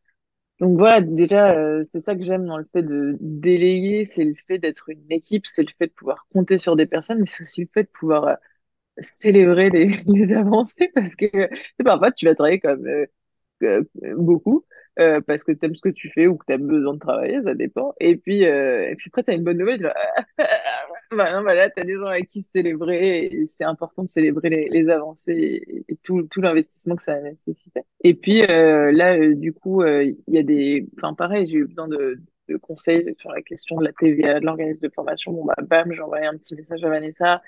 [0.61, 4.35] donc voilà, déjà, euh, c'est ça que j'aime dans le fait de déléguer, c'est le
[4.49, 7.43] fait d'être une équipe, c'est le fait de pouvoir compter sur des personnes, mais c'est
[7.45, 8.35] aussi le fait de pouvoir euh,
[9.01, 11.51] célébrer les, les avancées parce que sais,
[11.85, 12.87] parfois tu vas travailler comme
[13.63, 13.85] euh,
[14.17, 14.65] beaucoup
[14.99, 17.55] euh, parce que t'aimes ce que tu fais ou que t'as besoin de travailler, ça
[17.55, 17.95] dépend.
[18.01, 19.93] Et puis, euh, et puis après, t'as une bonne nouvelle,
[21.11, 24.89] tu bah bah t'as des gens avec qui célébrer c'est important de célébrer les, les
[24.89, 27.85] avancées et, et tout, tout l'investissement que ça nécessitait.
[28.03, 31.59] Et puis euh, là, euh, du coup, euh, il y a des, enfin pareil, j'ai
[31.59, 35.33] eu besoin de, de conseils sur la question de la TVA, de l'organisme de formation.
[35.33, 37.43] Bon bah bam, j'ai envoyé un petit message à Vanessa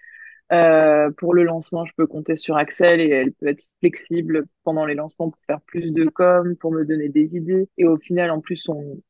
[0.53, 4.87] euh, pour le lancement, je peux compter sur Axel et elle peut être flexible pendant
[4.87, 7.69] les lancements pour faire plus de com, pour me donner des idées.
[7.79, 9.01] Et au final, en plus, on...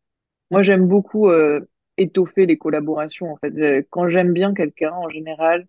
[0.50, 1.60] moi, j'aime beaucoup euh,
[1.98, 3.32] étoffer les collaborations.
[3.32, 5.66] En fait, Euh, quand j'aime bien quelqu'un, en général,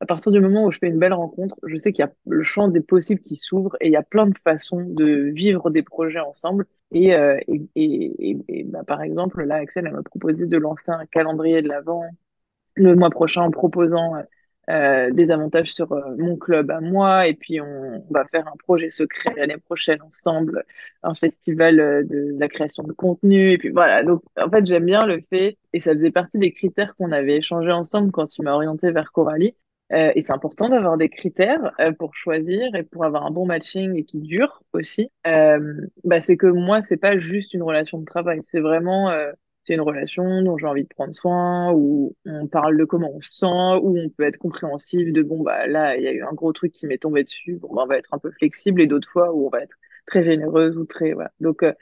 [0.00, 2.12] à partir du moment où je fais une belle rencontre, je sais qu'il y a
[2.26, 5.70] le champ des possibles qui s'ouvre et il y a plein de façons de vivre
[5.70, 6.66] des projets ensemble.
[6.92, 11.06] Et, euh, et, et, bah, par exemple, là, Axel, elle m'a proposé de lancer un
[11.06, 12.04] calendrier de l'Avent
[12.74, 14.14] le mois prochain en proposant
[14.70, 17.26] euh, des avantages sur euh, mon club à moi.
[17.26, 20.64] Et puis, on, va faire un projet secret l'année prochaine ensemble,
[21.02, 23.50] un festival euh, de, la création de contenu.
[23.50, 24.04] Et puis voilà.
[24.04, 27.38] Donc, en fait, j'aime bien le fait, et ça faisait partie des critères qu'on avait
[27.38, 29.56] échangés ensemble quand tu m'as orienté vers Coralie.
[29.92, 33.44] Euh, et c'est important d'avoir des critères euh, pour choisir et pour avoir un bon
[33.46, 35.10] matching et qui dure aussi.
[35.24, 39.10] Bah, c'est que moi, c'est pas juste une relation de travail, c'est vraiment
[39.64, 43.20] c'est une relation dont j'ai envie de prendre soin, où on parle de comment on
[43.20, 46.22] se sent, où on peut être compréhensif de bon bah là il y a eu
[46.22, 48.86] un gros truc qui m'est tombé dessus, bah, on va être un peu flexible et
[48.86, 51.30] d'autres fois où on va être très généreuse ou très voilà.
[51.40, 51.72] Donc euh,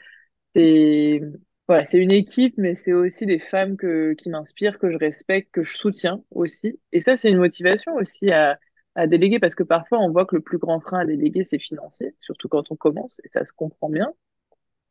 [0.54, 1.20] c'est
[1.68, 3.76] voilà, une équipe, mais c'est aussi des femmes
[4.16, 6.80] qui m'inspirent, que je respecte, que je soutiens aussi.
[6.92, 8.58] Et ça, c'est une motivation aussi à,
[8.94, 11.58] à déléguer parce que parfois on voit que le plus grand frein à déléguer, c'est
[11.58, 14.12] financier, surtout quand on commence, et ça se comprend bien.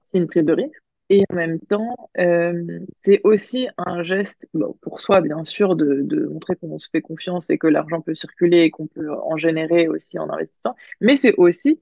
[0.04, 0.84] C'est une prise de risque.
[1.10, 6.02] Et en même temps, euh, c'est aussi un geste bon, pour soi, bien sûr, de,
[6.04, 9.38] de montrer qu'on se fait confiance et que l'argent peut circuler et qu'on peut en
[9.38, 10.76] générer aussi en investissant.
[11.00, 11.82] Mais c'est aussi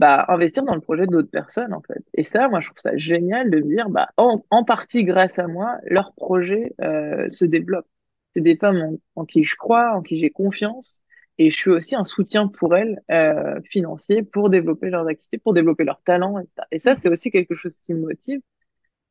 [0.00, 2.04] bah, investir dans le projet d'autres personnes, en fait.
[2.14, 5.38] Et ça, moi, je trouve ça génial de me dire, bah, en, en partie grâce
[5.38, 7.86] à moi, leur projet euh, se développe.
[8.34, 11.02] C'est des femmes en, en qui je crois, en qui j'ai confiance.
[11.38, 15.54] Et je suis aussi un soutien pour elles, euh, financier, pour développer leurs activités, pour
[15.54, 16.68] développer leurs talents, etc.
[16.72, 18.40] Et ça, c'est aussi quelque chose qui me motive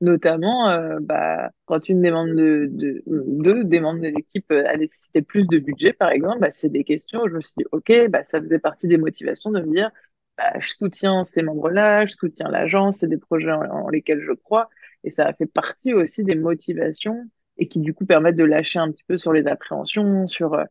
[0.01, 4.63] Notamment, euh, bah, quand une des membres de, de, deux des membres de l'équipe euh,
[4.65, 7.53] a nécessité plus de budget, par exemple, bah, c'est des questions où je me suis
[7.57, 9.91] dit, OK, bah, ça faisait partie des motivations de me dire,
[10.37, 14.69] bah, je soutiens ces membres-là, je soutiens l'agence, c'est des projets en, lesquels je crois.
[15.03, 17.25] Et ça a fait partie aussi des motivations
[17.57, 20.63] et qui, du coup, permettent de lâcher un petit peu sur les appréhensions, sur, euh,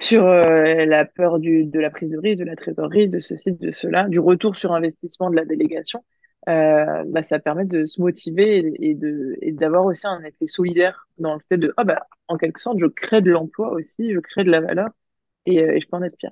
[0.00, 3.70] sur la peur du, de la prise de risque, de la trésorerie, de ceci, de
[3.72, 6.04] cela, du retour sur investissement de la délégation
[6.48, 11.08] euh, bah, ça permet de se motiver et, de et d'avoir aussi un effet solidaire
[11.18, 14.20] dans le fait de ah bah en quelque sorte je crée de l'emploi aussi je
[14.20, 14.90] crée de la valeur
[15.44, 16.30] et, euh, et je peux en être fière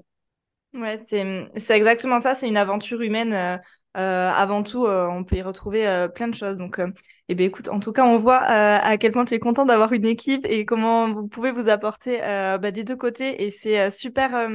[0.74, 3.56] ouais c'est c'est exactement ça c'est une aventure humaine euh,
[3.96, 6.56] euh avant tout on peut y retrouver plein de choses.
[6.56, 6.80] Donc
[7.28, 9.92] eh ben écoute en tout cas on voit à quel point tu es content d'avoir
[9.92, 14.48] une équipe et comment vous pouvez vous apporter bah, des deux côtés et c'est super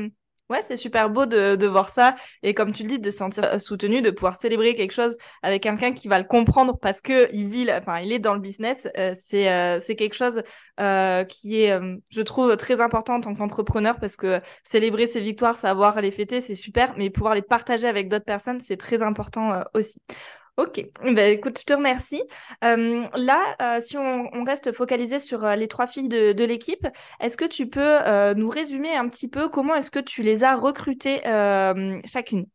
[0.49, 2.15] Ouais, c'est super beau de, de, voir ça.
[2.41, 5.15] Et comme tu le dis, de se sentir euh, soutenu, de pouvoir célébrer quelque chose
[5.43, 8.39] avec quelqu'un qui va le comprendre parce que il vit, enfin, il est dans le
[8.39, 8.87] business.
[8.97, 10.41] Euh, c'est euh, c'est quelque chose
[11.27, 11.77] qui est,
[12.09, 16.41] je trouve, très important en tant qu'entrepreneur parce que célébrer ses victoires, savoir les fêter,
[16.41, 19.99] c'est super, mais pouvoir les partager avec d'autres personnes, c'est très important aussi.
[20.59, 22.21] Ok, ben, écoute, je te remercie.
[22.65, 26.85] Euh, là, euh, si on, reste focalisé sur euh, les trois filles de, l'équipe,
[27.21, 27.97] est-ce que tu peux
[28.35, 31.21] nous résumer un petit peu comment est-ce que tu les as recrutées
[32.05, 32.45] chacune?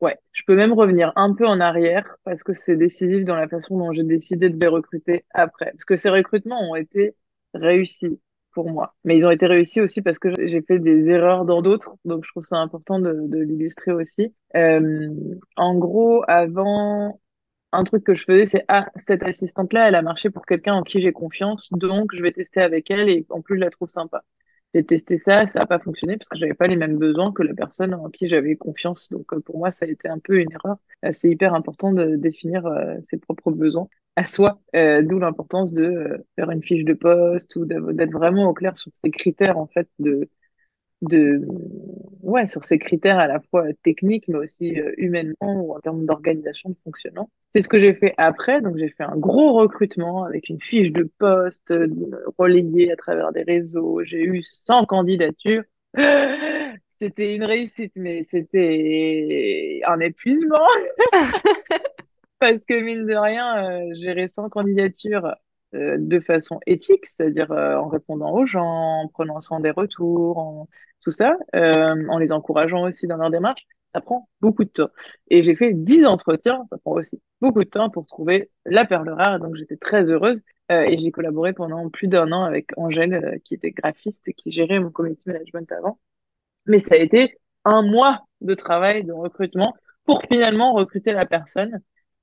[0.00, 3.48] Ouais, je peux même revenir un peu en arrière parce que c'est décisif dans la
[3.48, 5.72] façon dont j'ai décidé de les recruter après.
[5.72, 7.16] Parce que ces recrutements ont été
[7.52, 8.20] réussis
[8.52, 8.94] pour moi.
[9.02, 11.96] Mais ils ont été réussis aussi parce que j'ai fait des erreurs dans d'autres.
[12.04, 14.32] Donc, je trouve ça important de l'illustrer aussi.
[14.54, 17.18] en gros, avant,
[17.74, 20.82] un truc que je faisais, c'est ah, cette assistante-là, elle a marché pour quelqu'un en
[20.82, 23.88] qui j'ai confiance, donc je vais tester avec elle et en plus je la trouve
[23.88, 24.24] sympa.
[24.74, 27.42] J'ai testé ça, ça n'a pas fonctionné parce que j'avais pas les mêmes besoins que
[27.44, 29.08] la personne en qui j'avais confiance.
[29.12, 30.78] Donc euh, pour moi, ça a été un peu une erreur.
[31.04, 36.24] Euh, c'est hyper important de définir euh, ses propres besoins à soi, d'où l'importance de
[36.36, 39.88] faire une fiche de poste ou d'être vraiment au clair sur ces critères en fait
[39.98, 40.28] de
[41.02, 41.42] de
[42.22, 46.06] ouais sur ces critères à la fois techniques mais aussi euh, humainement ou en termes
[46.06, 47.30] d'organisation de fonctionnement.
[47.52, 48.60] C'est ce que j'ai fait après.
[48.60, 51.88] Donc j'ai fait un gros recrutement avec une fiche de poste euh,
[52.38, 54.02] relayée à travers des réseaux.
[54.04, 55.62] J'ai eu 100 candidatures.
[57.00, 60.66] C'était une réussite mais c'était un épuisement.
[62.38, 65.34] Parce que mine de rien euh, gérer 100 candidatures
[65.74, 70.68] de façon éthique, c'est-à-dire en répondant aux gens, en prenant soin des retours, en
[71.04, 74.88] tout ça, euh, en les encourageant aussi dans leur démarche, ça prend beaucoup de temps.
[75.28, 79.10] Et j'ai fait 10 entretiens, ça prend aussi beaucoup de temps pour trouver la perle
[79.10, 80.42] rare, donc j'étais très heureuse.
[80.72, 84.50] Euh, et j'ai collaboré pendant plus d'un an avec Angèle, euh, qui était graphiste qui
[84.50, 85.98] gérait mon community management avant.
[86.66, 89.74] Mais ça a été un mois de travail, de recrutement,
[90.06, 91.80] pour finalement recruter la personne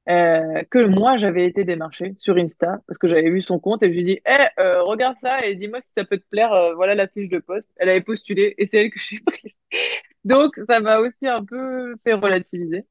[0.09, 3.87] euh, que moi j'avais été démarché sur Insta parce que j'avais vu son compte et
[3.89, 6.51] je lui ai dit eh, euh, regarde ça et dis-moi si ça peut te plaire
[6.53, 7.67] euh, voilà la fiche de poste.
[7.77, 9.51] Elle avait postulé et c'est elle que j'ai prise
[10.23, 12.85] donc ça m'a aussi un peu fait relativiser.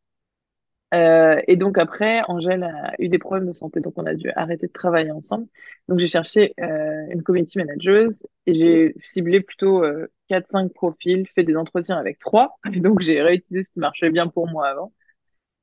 [0.92, 4.66] Et donc après Angèle a eu des problèmes de santé donc on a dû arrêter
[4.66, 5.46] de travailler ensemble.
[5.88, 8.08] Donc j'ai cherché une community manager
[8.46, 9.82] et j'ai ciblé plutôt
[10.28, 12.58] 4-5 profils fait des entretiens avec trois.
[12.74, 14.92] Et donc j'ai réutilisé ce qui marchait bien pour moi avant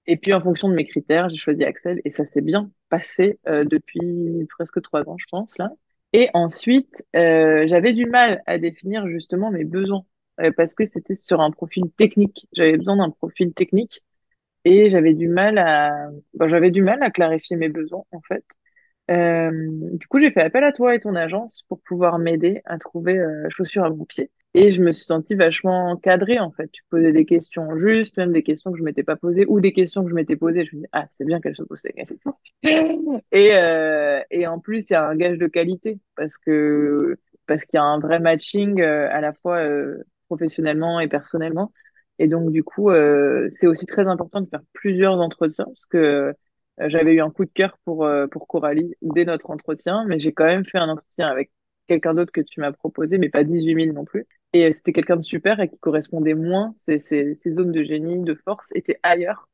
[0.08, 3.40] et puis, en fonction de mes critères, j'ai choisi Axel et ça s'est bien passé
[3.48, 5.70] euh, depuis presque trois ans, je pense, là.
[6.14, 10.06] Et ensuite, euh, j'avais du mal à définir justement mes besoins
[10.42, 12.48] euh, parce que c'était sur un profil technique.
[12.54, 14.02] J'avais besoin d'un profil technique
[14.66, 18.46] et j'avais du mal à, bon, j'avais du mal à clarifier mes besoins en fait.
[19.12, 19.52] Euh,
[19.94, 23.18] du coup, j'ai fait appel à toi et ton agence pour pouvoir m'aider à trouver
[23.18, 24.32] euh, chaussures à mon pied.
[24.60, 26.68] Et je me suis sentie vachement cadrée, en fait.
[26.72, 29.72] Tu posais des questions justes, même des questions que je m'étais pas posées, ou des
[29.72, 30.66] questions que je m'étais posées.
[30.66, 32.32] Je me dis, ah, c'est bien qu'elle se pose ces questions.
[33.32, 37.66] et, euh, et en plus, il y a un gage de qualité, parce que, parce
[37.66, 41.72] qu'il y a un vrai matching, euh, à la fois, euh, professionnellement et personnellement.
[42.18, 42.90] Et donc, du coup,
[43.52, 46.34] c'est aussi très important de faire plusieurs entretiens parce que
[46.80, 50.46] j'avais eu un coup de cœur pour, pour Coralie dès notre entretien, mais j'ai quand
[50.46, 51.52] même fait un entretien avec
[51.88, 54.26] quelqu'un d'autre que tu m'as proposé, mais pas 18 000 non plus.
[54.54, 56.74] Et euh, c'était quelqu'un de super et qui correspondait moins.
[56.78, 59.50] Ses, ses, zones de génie, de force étaient ailleurs.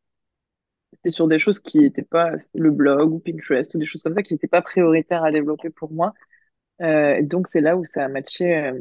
[0.94, 4.14] C'était sur des choses qui n'étaient pas le blog ou Pinterest ou des choses comme
[4.16, 6.14] ça qui n'étaient pas prioritaires à développer pour moi.
[6.82, 8.80] Euh, donc, c'est là où ça a matché euh,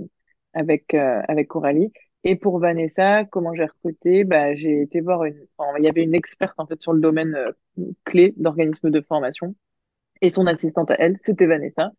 [0.55, 1.93] avec, euh, avec Coralie.
[2.25, 4.25] Et pour Vanessa, comment j'ai recruté?
[4.25, 5.47] Bah, j'ai été voir une,
[5.79, 7.53] il y avait une experte, en fait, sur le domaine euh,
[8.05, 9.55] clé d'organismes de formation.
[10.23, 11.93] Et son assistante à elle, c'était Vanessa.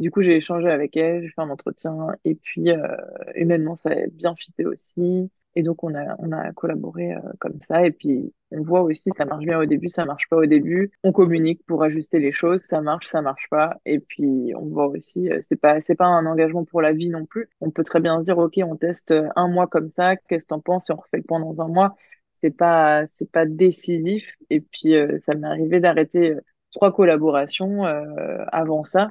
[0.00, 2.08] Du coup, j'ai échangé avec elle, j'ai fait un entretien.
[2.24, 2.96] Et puis, euh,
[3.36, 5.30] humainement, ça a bien fité aussi.
[5.56, 7.86] Et donc, on a, on a collaboré euh, comme ça.
[7.86, 10.90] Et puis, on voit aussi, ça marche bien au début, ça marche pas au début.
[11.04, 13.78] On communique pour ajuster les choses, ça marche, ça marche pas.
[13.86, 17.10] Et puis, on voit aussi, euh, c'est pas, c'est pas un engagement pour la vie
[17.10, 17.48] non plus.
[17.60, 20.48] On peut très bien se dire, OK, on teste un mois comme ça, qu'est-ce que
[20.50, 21.96] t'en penses et on refait le point dans un mois?
[22.34, 24.34] C'est pas, c'est pas décisif.
[24.50, 26.40] Et puis, euh, ça m'est arrivé d'arrêter euh,
[26.72, 29.10] trois collaborations euh, avant ça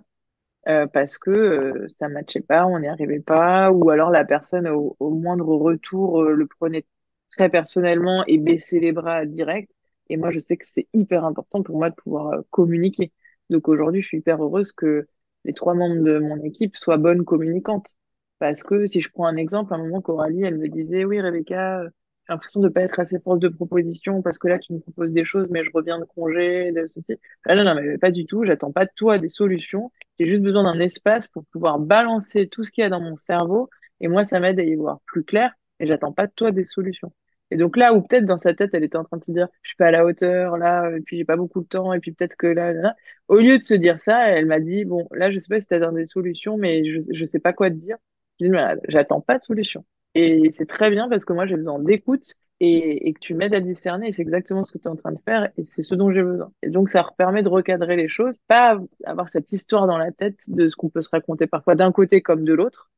[0.69, 4.67] euh, parce que euh, ça matchait pas, on n'y arrivait pas, ou alors la personne
[4.67, 6.85] au, au moindre retour euh, le prenait
[7.29, 9.71] très personnellement et baissait les bras direct.
[10.09, 13.11] Et moi, je sais que c'est hyper important pour moi de pouvoir euh, communiquer.
[13.49, 15.07] Donc aujourd'hui, je suis hyper heureuse que
[15.45, 17.95] les trois membres de mon équipe soient bonnes communicantes.
[18.39, 21.19] Parce que si je prends un exemple, à un moment, Coralie, elle me disait, oui,
[21.21, 21.89] Rebecca, euh,
[22.29, 25.25] l'impression de pas être assez force de proposition parce que là, tu me proposes des
[25.25, 27.15] choses, mais je reviens de congé, de ceci.
[27.45, 28.43] Ah non, non, mais pas du tout.
[28.43, 29.91] J'attends pas de toi des solutions.
[30.19, 33.15] J'ai juste besoin d'un espace pour pouvoir balancer tout ce qu'il y a dans mon
[33.15, 33.69] cerveau.
[34.01, 35.53] Et moi, ça m'aide à y voir plus clair.
[35.79, 37.11] Et j'attends pas de toi des solutions.
[37.51, 39.47] Et donc là, où peut-être dans sa tête, elle était en train de se dire,
[39.63, 41.99] je suis pas à la hauteur, là, et puis j'ai pas beaucoup de temps, et
[41.99, 42.95] puis peut-être que là, là, là.
[43.27, 45.67] Au lieu de se dire ça, elle m'a dit, bon, là, je sais pas si
[45.67, 47.97] t'as des solutions, mais je, je sais pas quoi te dire.
[48.39, 48.49] Mais
[48.87, 49.83] j'attends pas de solution.
[50.19, 53.61] Et c'est très bien parce que moi, j'ai besoin d'écoute et, que tu m'aides à
[53.61, 54.11] discerner.
[54.11, 56.23] C'est exactement ce que tu es en train de faire et c'est ce dont j'ai
[56.23, 56.51] besoin.
[56.61, 60.41] Et donc, ça permet de recadrer les choses, pas avoir cette histoire dans la tête
[60.49, 62.91] de ce qu'on peut se raconter parfois d'un côté comme de l'autre,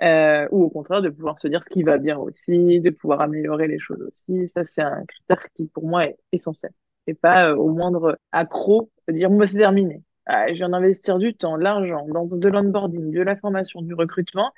[0.00, 3.20] euh, ou au contraire de pouvoir se dire ce qui va bien aussi, de pouvoir
[3.20, 4.48] améliorer les choses aussi.
[4.48, 6.72] Ça, c'est un critère qui pour moi est essentiel.
[7.06, 10.02] Et pas euh, au moindre accro dire, bon, bah, c'est terminé.
[10.24, 13.92] Ah, je viens d'investir du temps, de l'argent dans de l'onboarding, de la formation, du
[13.94, 14.52] recrutement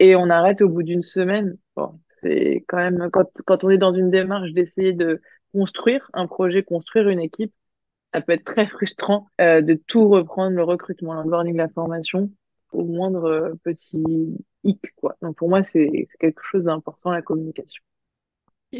[0.00, 1.56] et on arrête au bout d'une semaine.
[1.76, 5.20] Bon, c'est quand même quand, quand on est dans une démarche d'essayer de
[5.52, 7.52] construire un projet, construire une équipe,
[8.08, 12.30] ça peut être très frustrant euh, de tout reprendre, le recrutement, l'onboarding, la formation,
[12.72, 14.02] au moindre euh, petit
[14.64, 15.16] hic, quoi.
[15.22, 17.82] Donc pour moi, c'est c'est quelque chose d'important, la communication.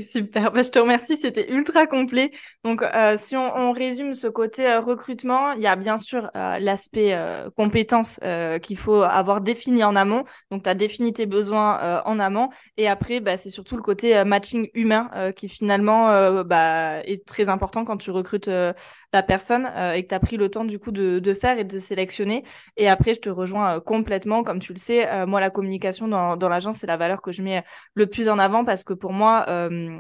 [0.03, 2.31] Super, bah, je te remercie, c'était ultra complet.
[2.63, 6.31] Donc, euh, si on, on, résume ce côté euh, recrutement, il y a bien sûr
[6.37, 10.23] euh, l'aspect euh, compétences euh, qu'il faut avoir défini en amont.
[10.53, 12.51] Donc, tu as défini tes besoins en amont.
[12.77, 17.85] Et après, bah, c'est surtout le côté matching humain qui finalement bah, est très important
[17.85, 18.49] quand tu recrutes
[19.13, 21.65] la personne et que tu as pris le temps du coup de, de, faire et
[21.65, 22.45] de sélectionner.
[22.77, 24.45] Et après, je te rejoins complètement.
[24.45, 27.43] Comme tu le sais, moi, la communication dans, dans l'agence, c'est la valeur que je
[27.43, 29.47] mets le plus en avant parce que pour moi,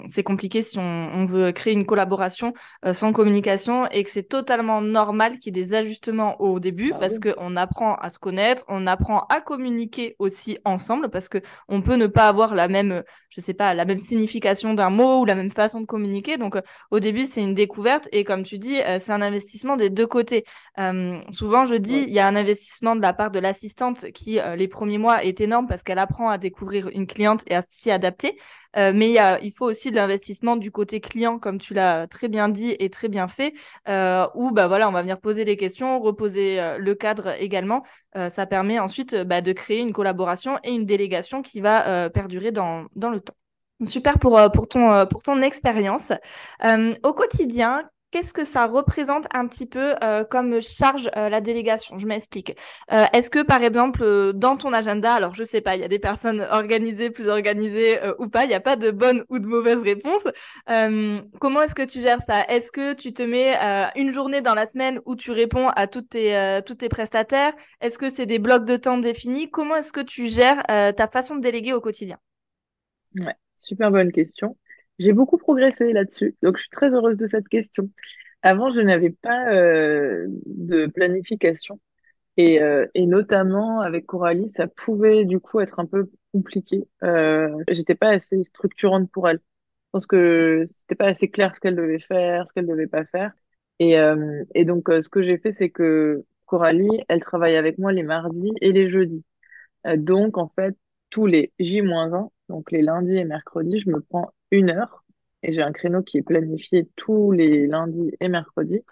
[0.08, 2.52] c'est compliqué si on, on, veut créer une collaboration
[2.84, 6.92] euh, sans communication et que c'est totalement normal qu'il y ait des ajustements au début
[6.94, 7.32] ah, parce oui.
[7.32, 11.38] qu'on apprend à se connaître, on apprend à communiquer aussi ensemble parce que
[11.68, 15.20] on peut ne pas avoir la même, je sais pas, la même signification d'un mot
[15.20, 16.36] ou la même façon de communiquer.
[16.36, 19.76] Donc euh, au début c'est une découverte et comme tu dis, euh, c'est un investissement
[19.76, 20.44] des deux côtés.
[20.78, 24.38] Euh, souvent je dis, il y a un investissement de la part de l'assistante qui
[24.56, 27.90] les premiers mois est énorme parce qu'elle apprend à découvrir une cliente et à s'y
[27.90, 28.38] adapter.
[28.76, 32.28] Euh, mais a, il faut aussi de l'investissement du côté client, comme tu l'as très
[32.28, 33.54] bien dit et très bien fait,
[33.88, 37.82] euh, où bah, voilà, on va venir poser les questions, reposer euh, le cadre également.
[38.16, 42.08] Euh, ça permet ensuite bah, de créer une collaboration et une délégation qui va euh,
[42.08, 43.34] perdurer dans, dans le temps.
[43.82, 46.12] Super pour, pour ton, pour ton expérience.
[47.02, 51.98] au quotidien, qu'est-ce que ça représente un petit peu euh, comme charge euh, la délégation?
[51.98, 52.56] Je m'explique.
[52.92, 55.84] Euh, Est-ce que par exemple euh, dans ton agenda, alors je sais pas, il y
[55.84, 59.24] a des personnes organisées, plus organisées euh, ou pas, il n'y a pas de bonne
[59.28, 60.26] ou de mauvaise réponse.
[61.40, 62.44] Comment est-ce que tu gères ça?
[62.48, 63.56] Est-ce que tu te mets
[63.96, 67.52] une journée dans la semaine où tu réponds à toutes tes, toutes tes prestataires?
[67.80, 69.50] Est-ce que c'est des blocs de temps définis?
[69.50, 72.18] Comment est-ce que tu gères ta façon de déléguer au quotidien?
[73.16, 74.56] Ouais, super bonne question.
[75.00, 77.90] J'ai beaucoup progressé là-dessus, donc je suis très heureuse de cette question.
[78.42, 81.80] Avant, je n'avais pas euh, de planification
[82.36, 86.88] et, euh, et notamment avec Coralie, ça pouvait du coup être un peu compliqué.
[87.04, 89.38] Euh, j'étais pas assez structurante pour elle.
[89.38, 93.04] Je pense que c'était pas assez clair ce qu'elle devait faire, ce qu'elle devait pas
[93.06, 93.32] faire.
[93.80, 97.78] Et, euh, et donc, euh, ce que j'ai fait, c'est que Coralie, elle travaille avec
[97.78, 99.24] moi les mardis et les jeudis.
[99.86, 100.76] Euh, donc, en fait,
[101.10, 105.04] tous les J-1, donc les lundis et mercredis, je me prends une heure
[105.42, 108.84] et j'ai un créneau qui est planifié tous les lundis et mercredis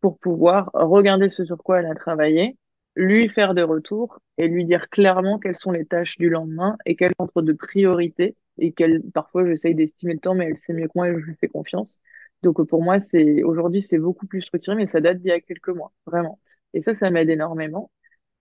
[0.00, 2.58] pour pouvoir regarder ce sur quoi elle a travaillé,
[2.96, 6.96] lui faire des retours et lui dire clairement quelles sont les tâches du lendemain et
[6.96, 10.86] quel ordre de priorité et quelle, parfois j'essaye d'estimer le temps, mais elle sait mieux
[10.86, 12.00] que moi et je lui fais confiance.
[12.42, 15.40] Donc pour moi, c'est aujourd'hui c'est beaucoup plus structuré, mais ça date d'il y a
[15.40, 16.38] quelques mois, vraiment.
[16.74, 17.90] Et ça, ça m'aide énormément.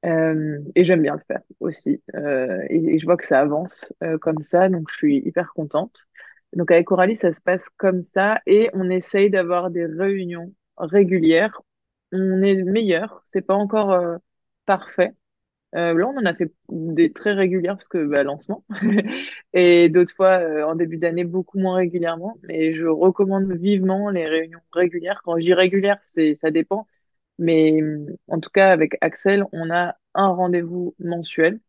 [0.06, 2.02] Euh, et j'aime bien le faire aussi.
[2.16, 5.54] Euh, et, et, je vois que ça avance euh, comme ça, donc je suis hyper
[5.54, 6.08] contente.
[6.56, 11.62] Donc avec Coralie, ça se passe comme ça et on essaye d'avoir des réunions régulières.
[12.12, 14.18] On est meilleur, c'est pas encore euh,
[14.66, 15.14] parfait.
[15.76, 18.64] Euh, là, on en a fait des très régulières parce que bah, lancement
[19.54, 22.38] et d'autres fois euh, en début d'année beaucoup moins régulièrement.
[22.44, 25.22] Mais je recommande vivement les réunions régulières.
[25.24, 26.88] Quand je dis régulière, c'est ça dépend.
[27.40, 27.82] Mais
[28.28, 31.60] en tout cas, avec Axel, on a un rendez-vous mensuel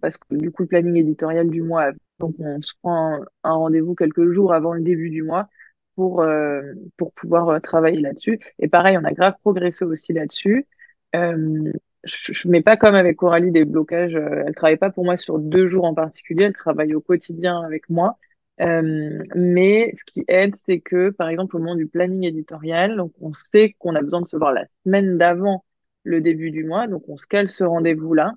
[0.00, 3.94] parce que du coup, le planning éditorial du mois, donc on se prend un, rendez-vous
[3.94, 5.48] quelques jours avant le début du mois
[5.96, 6.62] pour, euh,
[6.96, 8.40] pour pouvoir euh, travailler là-dessus.
[8.58, 10.66] Et pareil, on a grave progressé aussi là-dessus.
[11.14, 11.72] Euh,
[12.04, 14.16] je ne mets pas comme avec Coralie des blocages.
[14.16, 16.44] Euh, elle travaille pas pour moi sur deux jours en particulier.
[16.44, 18.18] Elle travaille au quotidien avec moi.
[18.60, 23.12] Euh, mais ce qui aide, c'est que, par exemple, au moment du planning éditorial, donc
[23.20, 25.64] on sait qu'on a besoin de se voir la semaine d'avant
[26.04, 28.34] le début du mois, donc on se cale ce rendez-vous-là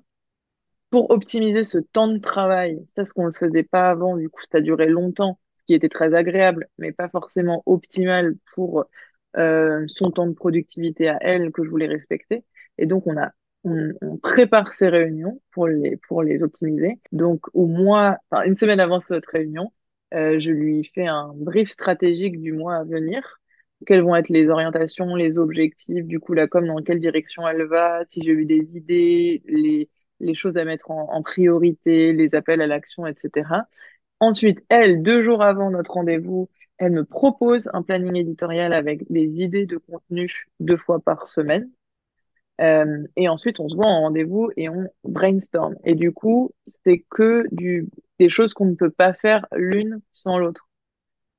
[0.90, 2.84] pour optimiser ce temps de travail.
[2.94, 5.88] Ça, ce qu'on ne faisait pas avant, du coup, ça durait longtemps, ce qui était
[5.88, 8.86] très agréable, mais pas forcément optimal pour
[9.36, 12.44] euh, son temps de productivité à elle que je voulais respecter.
[12.78, 13.32] Et donc, on a
[13.64, 17.00] on, on, prépare ces réunions pour les, pour les optimiser.
[17.12, 19.72] Donc, au mois, enfin, une semaine avant cette réunion,
[20.14, 23.40] euh, je lui fais un brief stratégique du mois à venir.
[23.86, 27.64] Quelles vont être les orientations, les objectifs, du coup, la com, dans quelle direction elle
[27.64, 29.90] va, si j'ai eu des idées, les,
[30.20, 33.66] les choses à mettre en, priorité, les appels à l'action, etc.
[34.20, 36.48] Ensuite, elle, deux jours avant notre rendez-vous,
[36.78, 41.70] elle me propose un planning éditorial avec des idées de contenu deux fois par semaine.
[42.60, 45.76] Euh, et ensuite, on se voit en rendez-vous et on brainstorm.
[45.84, 47.46] Et du coup, c'est que
[48.18, 50.68] des choses qu'on ne peut pas faire l'une sans l'autre.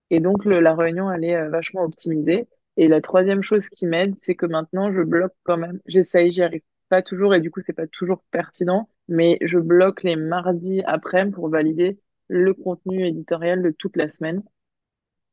[0.10, 2.48] Et donc, la réunion, elle est euh, vachement optimisée.
[2.78, 5.80] Et la troisième chose qui m'aide, c'est que maintenant, je bloque quand même.
[5.88, 10.04] J'essaye, j'y arrive pas toujours et du coup, c'est pas toujours pertinent, mais je bloque
[10.04, 14.43] les mardis après pour valider le contenu éditorial de toute la semaine.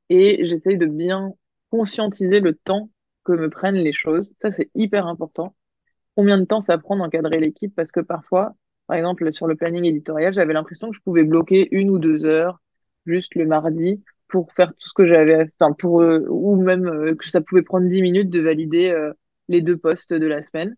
[0.08, 1.34] Et j'essaye de bien
[1.70, 2.90] conscientiser le temps
[3.24, 4.32] que me prennent les choses.
[4.40, 5.54] Ça, c'est hyper important
[6.16, 7.74] combien de temps ça prend d'encadrer l'équipe?
[7.74, 8.54] Parce que parfois,
[8.86, 12.24] par exemple, sur le planning éditorial, j'avais l'impression que je pouvais bloquer une ou deux
[12.24, 12.60] heures
[13.06, 17.14] juste le mardi pour faire tout ce que j'avais, enfin pour euh, ou même euh,
[17.14, 19.12] que ça pouvait prendre dix minutes de valider euh,
[19.48, 20.74] les deux postes de la semaine.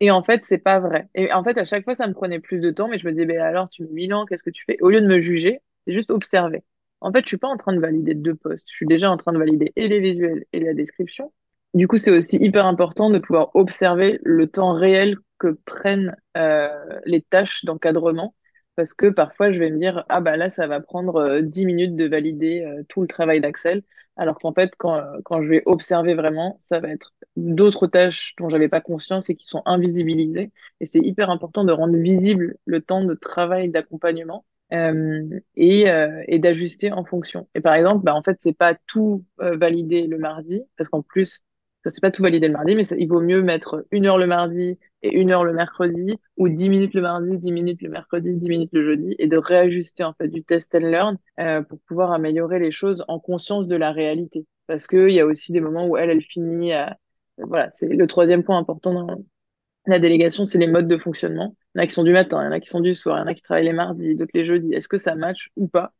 [0.00, 1.08] Et en fait, c'est pas vrai.
[1.14, 3.12] Et en fait, à chaque fois, ça me prenait plus de temps, mais je me
[3.12, 4.76] disais, ben alors, tu me ans, qu'est-ce que tu fais?
[4.80, 6.62] Au lieu de me juger, c'est juste observer.
[7.00, 8.66] En fait, je suis pas en train de valider deux postes.
[8.68, 11.32] Je suis déjà en train de valider et les visuels et la description.
[11.74, 16.68] Du coup, c'est aussi hyper important de pouvoir observer le temps réel que prennent euh,
[17.04, 18.34] les tâches d'encadrement.
[18.78, 21.66] Parce que parfois, je vais me dire, ah bah là, ça va prendre euh, 10
[21.66, 23.82] minutes de valider euh, tout le travail d'Axel.
[24.16, 28.48] Alors qu'en fait, quand, quand je vais observer vraiment, ça va être d'autres tâches dont
[28.48, 30.52] j'avais pas conscience et qui sont invisibilisées.
[30.80, 34.44] Et c'est hyper important de rendre visible le temps de travail d'accompagnement.
[34.72, 37.48] Euh, et, euh, et d'ajuster en fonction.
[37.54, 41.00] Et par exemple, bah, en fait, c'est pas tout euh, validé le mardi, parce qu'en
[41.00, 41.40] plus,
[41.86, 44.78] c'est pas tout validé le mardi, mais il vaut mieux mettre une heure le mardi
[45.02, 48.48] et une heure le mercredi, ou dix minutes le mardi, dix minutes le mercredi, dix
[48.48, 52.12] minutes le jeudi, et de réajuster en fait du test and learn euh, pour pouvoir
[52.12, 54.46] améliorer les choses en conscience de la réalité.
[54.66, 56.96] Parce que il y a aussi des moments où elle, elle finit à,
[57.38, 59.24] voilà, c'est le troisième point important dans
[59.86, 61.56] la délégation, c'est les modes de fonctionnement.
[61.74, 62.94] Il y en a qui sont du matin, il y en a qui sont du
[62.94, 64.74] soir, il y en a qui travaillent les mardis, d'autres les jeudis.
[64.74, 65.94] Est-ce que ça match ou pas?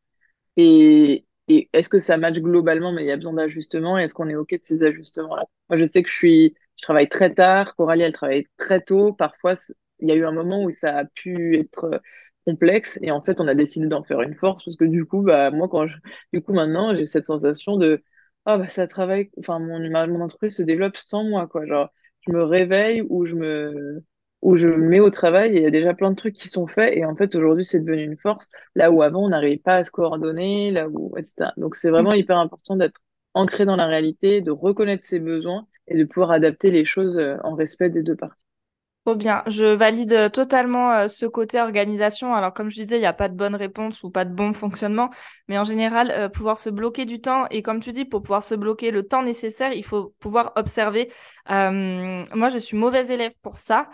[0.57, 4.15] Et, et est-ce que ça match globalement, mais il y a besoin d'ajustements, et est-ce
[4.15, 5.45] qu'on est OK de ces ajustements-là?
[5.71, 9.13] Moi, je sais que je suis, je travaille très tard, Coralie, elle travaille très tôt.
[9.13, 9.55] Parfois,
[10.01, 12.01] il y a eu un moment où ça a pu être
[12.47, 15.23] complexe, et en fait, on a décidé d'en faire une force, parce que du coup,
[15.23, 15.99] bah, moi, quand je,
[16.33, 18.03] du coup, maintenant, j'ai cette sensation de,
[18.47, 21.67] ah, bah, ça travaille, enfin, mon, mon entreprise se développe sans moi, quoi.
[21.67, 21.91] Genre,
[22.27, 24.03] je me réveille ou je me,
[24.43, 26.49] où je me mets au travail et il y a déjà plein de trucs qui
[26.49, 29.57] sont faits et en fait aujourd'hui c'est devenu une force là où avant on n'arrivait
[29.59, 33.01] pas à se coordonner là où etc donc c'est vraiment hyper important d'être
[33.35, 37.37] ancré dans la réalité de reconnaître ses besoins et de pouvoir adapter les choses euh,
[37.45, 38.48] en respect des deux parties
[39.15, 39.43] Bien.
[39.47, 42.35] Je valide euh, totalement euh, ce côté organisation.
[42.35, 44.53] Alors, comme je disais, il n'y a pas de bonne réponse ou pas de bon
[44.53, 45.11] fonctionnement,
[45.49, 48.43] mais en général, euh, pouvoir se bloquer du temps et comme tu dis, pour pouvoir
[48.43, 51.11] se bloquer le temps nécessaire, il faut pouvoir observer.
[51.49, 53.89] moi, je suis mauvaise élève pour ça,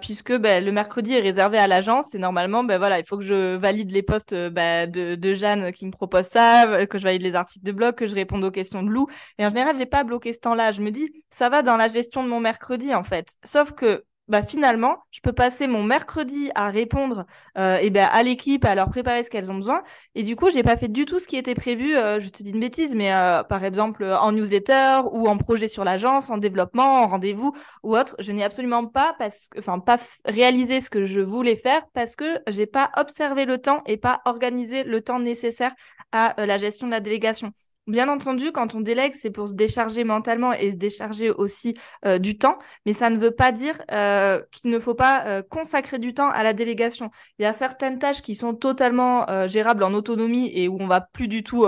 [0.00, 3.24] puisque ben, le mercredi est réservé à l'agence et normalement, ben voilà, il faut que
[3.24, 7.34] je valide les postes ben, de, Jeanne qui me propose ça, que je valide les
[7.34, 9.06] articles de blog, que je réponde aux questions de Lou.
[9.38, 10.72] Et en général, j'ai pas bloqué ce temps-là.
[10.72, 13.28] Je me dis, ça va dans la gestion de mon mercredi en fait.
[13.44, 17.26] Sauf que bah, finalement, je peux passer mon mercredi à répondre
[17.58, 19.82] euh, et ben, à l'équipe, à leur préparer ce qu'elles ont besoin.
[20.14, 21.96] Et du coup, j'ai pas fait du tout ce qui était prévu.
[21.96, 25.68] Euh, je te dis une bêtise, mais euh, par exemple en newsletter ou en projet
[25.68, 27.52] sur l'agence, en développement, en rendez-vous
[27.82, 31.56] ou autre, je n'ai absolument pas parce que, enfin, pas réalisé ce que je voulais
[31.56, 35.74] faire parce que j'ai pas observé le temps et pas organisé le temps nécessaire
[36.12, 37.52] à la gestion de la délégation.
[37.88, 41.74] Bien entendu, quand on délègue, c'est pour se décharger mentalement et se décharger aussi
[42.06, 45.42] euh, du temps, mais ça ne veut pas dire euh, qu'il ne faut pas euh,
[45.42, 47.10] consacrer du temps à la délégation.
[47.40, 51.00] Il y a certaines tâches qui sont totalement gérables en autonomie et où on va
[51.00, 51.66] plus du tout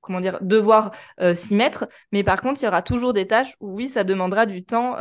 [0.00, 0.92] comment dire, devoir
[1.34, 1.86] s'y mettre.
[2.12, 4.92] Mais par contre, il y aura toujours des tâches où oui, ça demandera du temps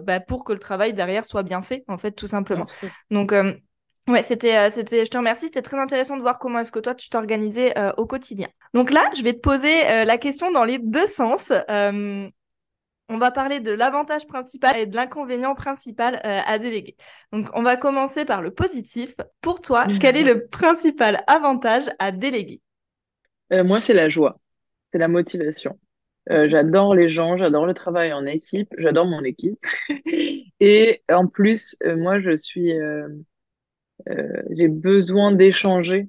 [0.00, 2.64] bah, pour que le travail derrière soit bien fait, en fait, tout simplement.
[3.10, 3.34] Donc,
[4.06, 5.46] Ouais, c'était, euh, c'était, je te remercie.
[5.46, 8.48] C'était très intéressant de voir comment est-ce que toi tu t'organisais euh, au quotidien.
[8.74, 11.50] Donc là, je vais te poser euh, la question dans les deux sens.
[13.10, 16.96] on va parler de l'avantage principal et de l'inconvénient principal à déléguer.
[17.32, 19.14] Donc, on va commencer par le positif.
[19.40, 22.60] Pour toi, quel est le principal avantage à déléguer?
[23.50, 24.40] Moi, c'est la joie,
[24.90, 25.78] c'est la motivation.
[26.28, 29.58] j'adore les gens, j'adore le travail en équipe, j'adore mon équipe.
[30.60, 33.06] et en plus, moi, je suis euh,
[34.50, 36.08] j'ai besoin d'échanger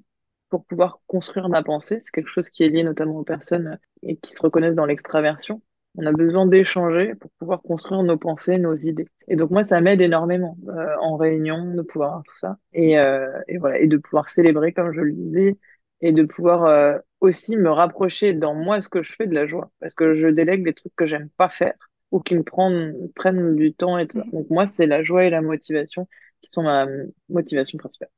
[0.50, 1.98] pour pouvoir construire ma pensée.
[2.00, 5.62] C'est quelque chose qui est lié notamment aux personnes et qui se reconnaissent dans l'extraversion.
[5.98, 9.08] On a besoin d'échanger pour pouvoir construire nos pensées, nos idées.
[9.28, 13.00] Et donc moi, ça m'aide énormément euh, en réunion de pouvoir avoir tout ça et,
[13.00, 15.58] euh, et voilà et de pouvoir célébrer comme je le disais
[16.02, 19.48] et de pouvoir euh, aussi me rapprocher dans moi ce que je fais de la
[19.48, 21.76] joie parce que je délègue des trucs que j'aime pas faire
[22.12, 24.26] ou qui me prennent prennent du temps et tout ça.
[24.26, 24.32] Mmh.
[24.32, 26.08] Donc moi, c'est la joie et la motivation
[26.46, 26.86] qui sont ma
[27.30, 28.10] motivation principale.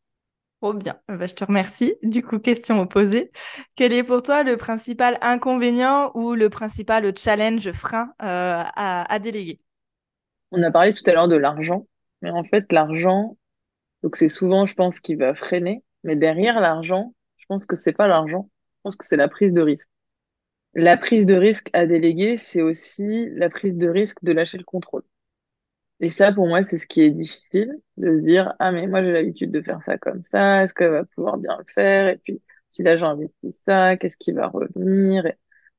[0.61, 1.95] Trop bien, euh, bah, je te remercie.
[2.01, 3.31] Du coup, question opposée.
[3.75, 9.59] Quel est pour toi le principal inconvénient ou le principal challenge frein euh, à, déléguer?
[10.51, 11.85] On a parlé tout à l'heure de l'argent,
[12.21, 13.37] mais en fait, l'argent,
[14.01, 17.93] donc c'est souvent, je pense, qui va freiner, mais derrière l'argent, je pense que c'est
[17.93, 19.89] pas l'argent, je pense que c'est la prise de risque.
[20.73, 24.63] La prise de risque à déléguer, c'est aussi la prise de risque de lâcher le
[24.63, 25.03] contrôle.
[25.99, 29.03] Et ça, pour moi, c'est ce qui est difficile, de se dire, ah, mais moi,
[29.03, 32.07] j'ai l'habitude de faire ça comme ça, est-ce qu'elle va pouvoir bien le faire?
[32.07, 35.23] Et puis, si là, j'investis ça, qu'est-ce qui va revenir?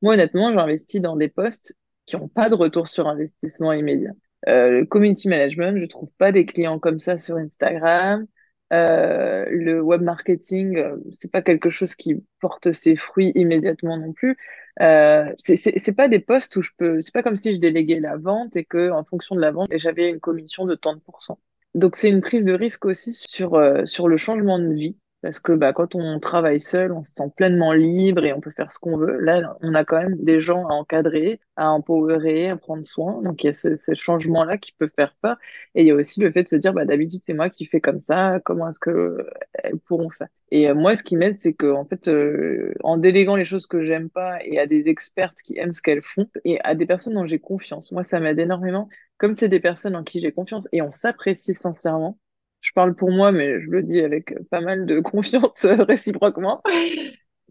[0.02, 1.74] Moi, honnêtement, j'investis dans des postes
[2.06, 4.10] qui n'ont pas de retour sur investissement immédiat.
[4.48, 8.26] Euh, le community management, je trouve pas des clients comme ça sur Instagram.
[8.72, 14.12] Euh, le web marketing, euh, c'est pas quelque chose qui porte ses fruits immédiatement non
[14.12, 14.36] plus.
[14.80, 18.16] Euh, c'est pas des postes où je peux, c'est pas comme si je déléguais la
[18.16, 21.40] vente et que en fonction de la vente, j'avais une commission de tant de pourcents.
[21.74, 25.40] Donc c'est une prise de risque aussi sur euh, sur le changement de vie parce
[25.40, 28.72] que bah, quand on travaille seul, on se sent pleinement libre et on peut faire
[28.72, 29.18] ce qu'on veut.
[29.20, 33.20] Là, on a quand même des gens à encadrer, à empowerer, à prendre soin.
[33.22, 35.36] Donc, il y a ce, ce changement-là qui peut faire peur.
[35.74, 37.66] Et il y a aussi le fait de se dire, bah, d'habitude, c'est moi qui
[37.66, 38.40] fais comme ça.
[38.44, 40.28] Comment est-ce que euh, elles pourront faire?
[40.50, 43.66] Et euh, moi, ce qui m'aide, c'est que en fait, euh, en déléguant les choses
[43.66, 46.86] que j'aime pas et à des expertes qui aiment ce qu'elles font et à des
[46.86, 48.88] personnes dont j'ai confiance, moi, ça m'aide énormément.
[49.18, 52.18] Comme c'est des personnes en qui j'ai confiance et on s'apprécie sincèrement,
[52.60, 56.62] je parle pour moi, mais je le dis avec pas mal de confiance réciproquement.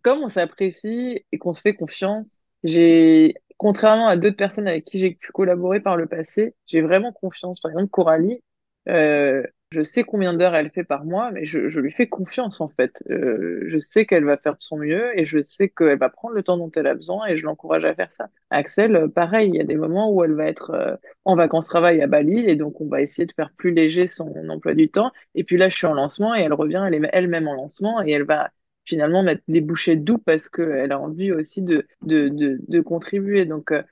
[0.03, 4.99] Comme on s'apprécie et qu'on se fait confiance, j'ai, contrairement à d'autres personnes avec qui
[4.99, 7.59] j'ai pu collaborer par le passé, j'ai vraiment confiance.
[7.59, 8.43] Par exemple, Coralie,
[8.89, 12.61] euh, je sais combien d'heures elle fait par mois, mais je, je lui fais confiance
[12.61, 13.03] en fait.
[13.09, 16.35] Euh, je sais qu'elle va faire de son mieux et je sais qu'elle va prendre
[16.35, 18.29] le temps dont elle a besoin et je l'encourage à faire ça.
[18.49, 20.95] Axel, euh, pareil, il y a des moments où elle va être euh,
[21.25, 24.33] en vacances travail à Bali et donc on va essayer de faire plus léger son
[24.49, 25.11] emploi du temps.
[25.35, 28.01] Et puis là, je suis en lancement et elle revient, elle est elle-même en lancement
[28.01, 28.49] et elle va
[28.85, 33.45] finalement mettre les bouchées doux parce qu'elle a envie aussi de, de, de, de contribuer.
[33.45, 33.83] Donc, euh,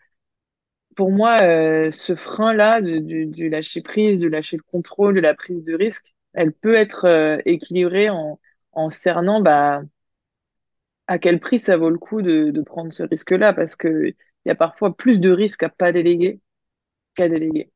[0.96, 5.64] pour moi, euh, ce frein-là du, lâcher prise, de lâcher le contrôle, de la prise
[5.64, 8.40] de risque, elle peut être euh, équilibrée en,
[8.90, 9.84] cernant bah,
[11.08, 14.50] à quel prix ça vaut le coup de, de prendre ce risque-là, parce que il
[14.50, 16.40] y a parfois plus de risques à pas déléguer
[17.16, 17.72] qu'à déléguer.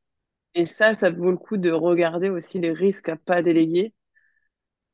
[0.54, 3.94] Et ça, ça vaut le coup de regarder aussi les risques à pas déléguer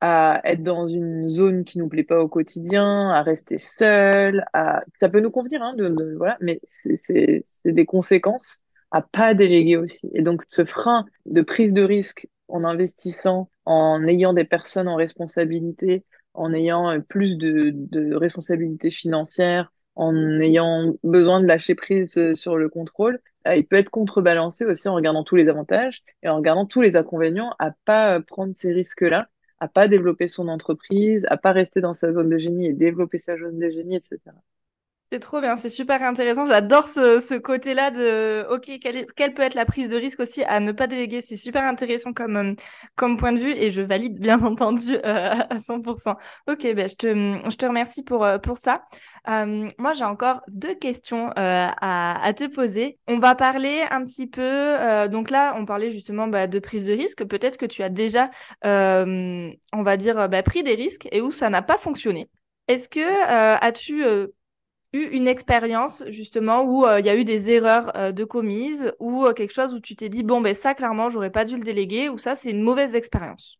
[0.01, 4.82] à être dans une zone qui nous plaît pas au quotidien, à rester seul, à...
[4.97, 10.11] ça peut nous convenir, hein, de, voilà, mais c'est des conséquences à pas déléguer aussi.
[10.14, 14.97] Et donc, ce frein de prise de risque en investissant, en ayant des personnes en
[14.97, 22.16] responsabilité, en ayant euh, plus de, de responsabilités financières, en ayant besoin de lâcher prise
[22.18, 26.03] euh, sur le contrôle, euh, il peut être contrebalancé aussi en regardant tous les avantages
[26.22, 29.28] et en regardant tous les inconvénients à pas prendre ces risques-là,
[29.61, 33.18] à pas développer son entreprise, à pas rester dans sa zone de génie et développer
[33.18, 34.20] sa zone de génie, etc.
[35.20, 36.46] Trop bien, c'est super intéressant.
[36.46, 40.72] J'adore ce, côté-là de, OK, quelle, peut être la prise de risque aussi à ne
[40.72, 41.22] pas déléguer.
[41.22, 42.54] C'est super intéressant comme, euh,
[42.96, 46.16] comme point de vue et je valide bien entendu euh, à 100%.
[46.48, 47.06] OK, ben, je, te,
[47.50, 48.82] je te remercie pour, euh, pour ça.
[49.26, 52.98] Moi, j'ai encore deux questions à, te poser.
[53.06, 56.92] On va parler un petit peu, donc là, on parlait justement bah, de prise de
[56.92, 57.24] risque.
[57.24, 58.30] Peut-être que tu as déjà,
[58.64, 62.28] on va dire, bah, pris des risques et où ça n'a pas fonctionné.
[62.68, 63.00] Est-ce que
[63.60, 64.04] as-tu
[64.93, 68.93] eu une expérience justement où euh, il y a eu des erreurs euh, de commises
[68.99, 71.57] ou euh, quelque chose où tu t'es dit bon ben ça clairement j'aurais pas dû
[71.57, 73.59] le déléguer ou ça c'est une mauvaise expérience?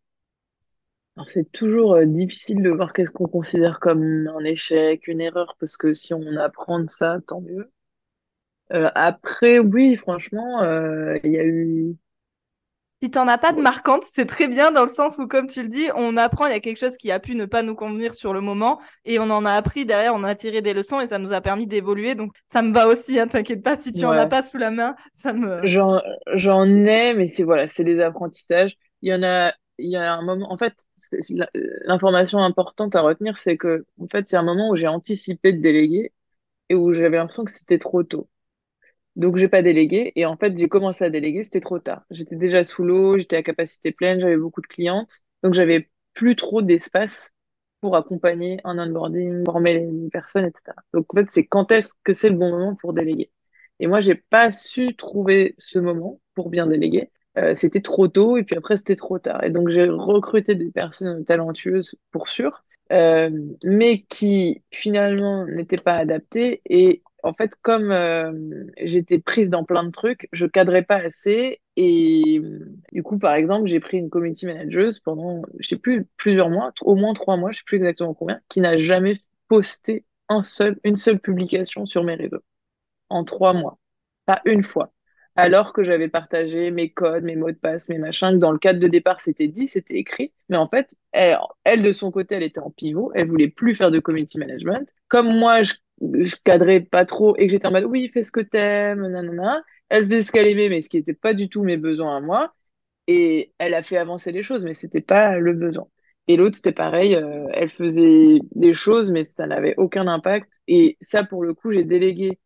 [1.15, 5.75] Alors c'est toujours difficile de voir qu'est-ce qu'on considère comme un échec, une erreur parce
[5.75, 7.71] que si on apprend de ça tant mieux.
[8.69, 10.61] après oui franchement
[11.23, 11.95] il y a eu
[13.01, 15.61] si t'en as pas de marquante, c'est très bien dans le sens où, comme tu
[15.61, 17.75] le dis, on apprend, il y a quelque chose qui a pu ne pas nous
[17.75, 20.99] convenir sur le moment et on en a appris derrière, on a tiré des leçons
[20.99, 22.15] et ça nous a permis d'évoluer.
[22.15, 24.05] Donc, ça me va aussi, hein, t'inquiète pas, si tu ouais.
[24.05, 25.63] en as pas sous la main, ça me...
[25.65, 26.01] J'en,
[26.33, 28.75] j'en ai, mais c'est voilà, c'est des apprentissages.
[29.03, 30.73] Il y en a, il y a un moment, en fait,
[31.85, 35.61] l'information importante à retenir, c'est que, en fait, c'est un moment où j'ai anticipé de
[35.61, 36.13] déléguer
[36.69, 38.27] et où j'avais l'impression que c'était trop tôt.
[39.17, 40.13] Donc, j'ai pas délégué.
[40.15, 42.03] Et en fait, j'ai commencé à déléguer, c'était trop tard.
[42.11, 45.21] J'étais déjà sous l'eau, j'étais à capacité pleine, j'avais beaucoup de clientes.
[45.43, 47.31] Donc, j'avais plus trop d'espace
[47.81, 50.75] pour accompagner un onboarding, former les personnes, etc.
[50.93, 53.31] Donc, en fait, c'est quand est-ce que c'est le bon moment pour déléguer.
[53.79, 57.11] Et moi, j'ai pas su trouver ce moment pour bien déléguer.
[57.37, 59.43] Euh, c'était trop tôt et puis après, c'était trop tard.
[59.43, 63.29] Et donc, j'ai recruté des personnes talentueuses pour sûr, euh,
[63.63, 68.31] mais qui finalement n'étaient pas adaptées et en fait, comme euh,
[68.81, 71.61] j'étais prise dans plein de trucs, je cadrais pas assez.
[71.75, 72.41] Et
[72.91, 76.73] du coup, par exemple, j'ai pris une community manager pendant, je sais plus, plusieurs mois,
[76.81, 80.79] au moins trois mois, je sais plus exactement combien, qui n'a jamais posté un seul,
[80.83, 82.41] une seule publication sur mes réseaux.
[83.09, 83.79] En trois mois.
[84.25, 84.93] Pas une fois.
[85.39, 88.57] Alors que j'avais partagé mes codes, mes mots de passe, mes machins, que dans le
[88.57, 90.33] cadre de départ, c'était dit, c'était écrit.
[90.49, 91.37] Mais en fait, elle,
[91.83, 93.11] de son côté, elle était en pivot.
[93.13, 94.89] Elle voulait plus faire de community management.
[95.07, 98.31] Comme moi, je je cadrais pas trop et que j'étais en mode oui, fais ce
[98.31, 99.63] que t'aimes, nanana.
[99.89, 102.19] Elle faisait ce qu'elle aimait, mais ce qui n'était pas du tout mes besoins à
[102.19, 102.53] moi.
[103.07, 105.87] Et elle a fait avancer les choses, mais c'était pas le besoin.
[106.27, 110.61] Et l'autre, c'était pareil, euh, elle faisait des choses, mais ça n'avait aucun impact.
[110.67, 112.39] Et ça, pour le coup, j'ai délégué,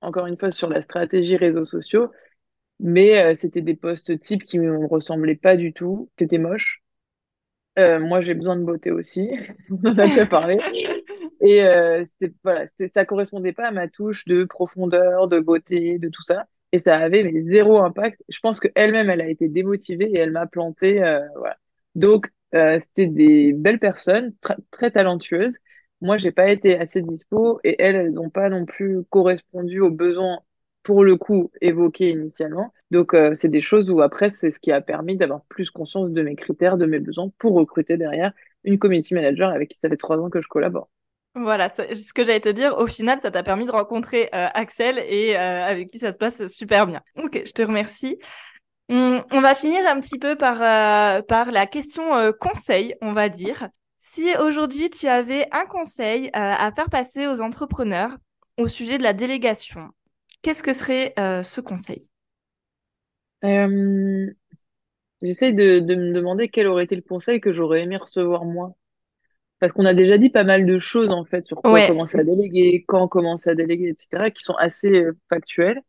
[0.00, 2.10] encore une fois, sur la stratégie réseaux sociaux.
[2.80, 6.10] Mais euh, c'était des postes types qui me ressemblaient pas du tout.
[6.18, 6.82] C'était moche.
[7.78, 9.30] Euh, moi, j'ai besoin de beauté aussi.
[9.70, 10.58] On en a déjà parlé.
[11.40, 12.02] Et euh,
[12.42, 12.64] voilà,
[12.94, 16.46] ça correspondait pas à ma touche de profondeur, de beauté, de tout ça.
[16.72, 18.22] Et ça avait zéro impact.
[18.28, 21.02] Je pense qu'elle-même, elle a été démotivée et elle m'a planté.
[21.02, 21.56] Euh, voilà.
[21.94, 24.34] Donc, euh, c'était des belles personnes,
[24.70, 25.58] très talentueuses.
[26.00, 29.90] Moi, j'ai pas été assez dispo et elles, elles ont pas non plus correspondu aux
[29.90, 30.40] besoins
[30.88, 32.72] pour le coup évoqués initialement.
[32.90, 36.08] Donc, euh, c'est des choses où après, c'est ce qui a permis d'avoir plus conscience
[36.08, 38.32] de mes critères, de mes besoins pour recruter derrière
[38.64, 40.88] une community manager avec qui ça fait trois ans que je collabore.
[41.34, 44.98] Voilà, ce que j'allais te dire, au final, ça t'a permis de rencontrer euh, Axel
[45.06, 47.02] et euh, avec qui ça se passe super bien.
[47.22, 48.18] Ok, je te remercie.
[48.88, 50.56] Hum, on va finir un petit peu par,
[51.26, 53.68] par la question conseil, on va dire.
[53.98, 58.16] Si aujourd'hui tu avais un conseil à faire passer aux entrepreneurs
[58.56, 59.90] au sujet de la délégation,
[60.42, 62.08] qu'est-ce que serait ce conseil?
[65.22, 68.74] J'essaie de, de me demander quel aurait été le conseil que j'aurais aimé recevoir moi.
[69.60, 71.88] Parce qu'on a déjà dit pas mal de choses, en fait, sur quoi Ouais.
[71.88, 75.82] commencer à déléguer, quand commencer à déléguer, etc., qui sont assez euh, factuelles.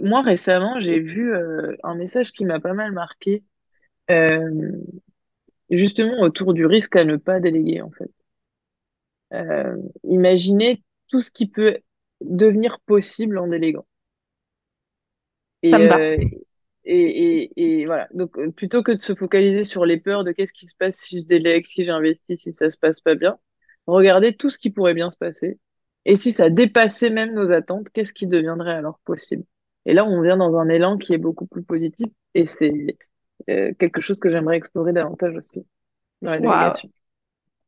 [0.00, 3.44] Moi, récemment, j'ai vu euh, un message qui m'a pas mal marqué,
[4.10, 4.72] euh,
[5.70, 8.10] justement autour du risque à ne pas déléguer, en fait.
[9.32, 11.78] Euh, imaginez tout ce qui peut
[12.20, 13.86] devenir possible en déléguant.
[15.62, 16.16] Et, euh,
[16.84, 18.08] et, et, et voilà.
[18.14, 20.96] Donc, euh, plutôt que de se focaliser sur les peurs de qu'est-ce qui se passe
[20.96, 23.38] si je délègue, si j'investis, si ça se passe pas bien,
[23.86, 25.58] regardez tout ce qui pourrait bien se passer.
[26.06, 29.44] Et si ça dépassait même nos attentes, qu'est-ce qui deviendrait alors possible?
[29.86, 32.98] Et là, on vient dans un élan qui est beaucoup plus positif et c'est
[33.50, 35.66] euh, quelque chose que j'aimerais explorer davantage aussi
[36.22, 36.90] dans la délégation.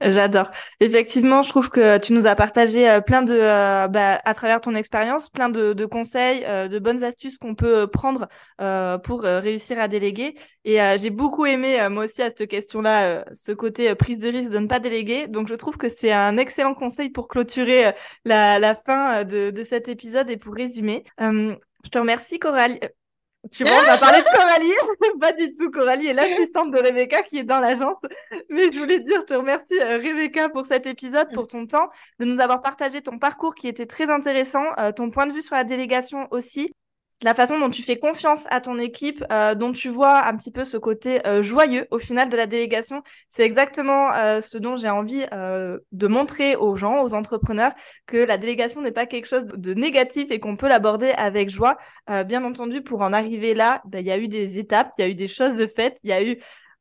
[0.05, 0.51] J'adore.
[0.81, 4.61] Effectivement, je trouve que tu nous as partagé euh, plein de, euh, bah, à travers
[4.61, 8.29] ton expérience, plein de, conseils, euh, de bonnes astuces qu'on peut prendre
[9.05, 10.35] pour réussir à déléguer.
[10.65, 14.59] Et j'ai beaucoup aimé, moi aussi, à cette question-là, ce côté prise de risque de
[14.59, 15.27] ne pas déléguer.
[15.29, 17.93] Donc, je trouve que c'est un excellent conseil pour clôturer
[18.25, 21.05] la, la fin de, de cet épisode et pour résumer.
[21.19, 22.79] je te remercie, Coralie.
[23.51, 25.19] Tu vois, on va parler de Coralie.
[25.21, 25.71] pas du tout.
[25.71, 27.99] Coralie est l'assistante de Rebecca qui est dans l'agence.
[28.49, 31.91] Mais je voulais dire, je te remercie, euh, Rebecca, pour cet épisode, pour ton temps,
[32.21, 35.43] de nous avoir partagé ton parcours qui était très intéressant, euh, ton point de vue
[35.43, 36.73] sur la délégation aussi
[37.23, 40.51] la façon dont tu fais confiance à ton équipe, euh, dont tu vois un petit
[40.51, 44.77] peu ce côté euh, joyeux au final de la délégation, c'est exactement euh, ce dont
[44.77, 47.73] j'ai envie de montrer aux gens, aux entrepreneurs,
[48.07, 51.77] que la délégation n'est pas quelque chose de négatif et qu'on peut l'aborder avec joie.
[52.27, 55.05] bien entendu, pour en arriver là, ben, il y a eu des étapes, il y
[55.05, 56.39] a eu des choses de faites, il y a eu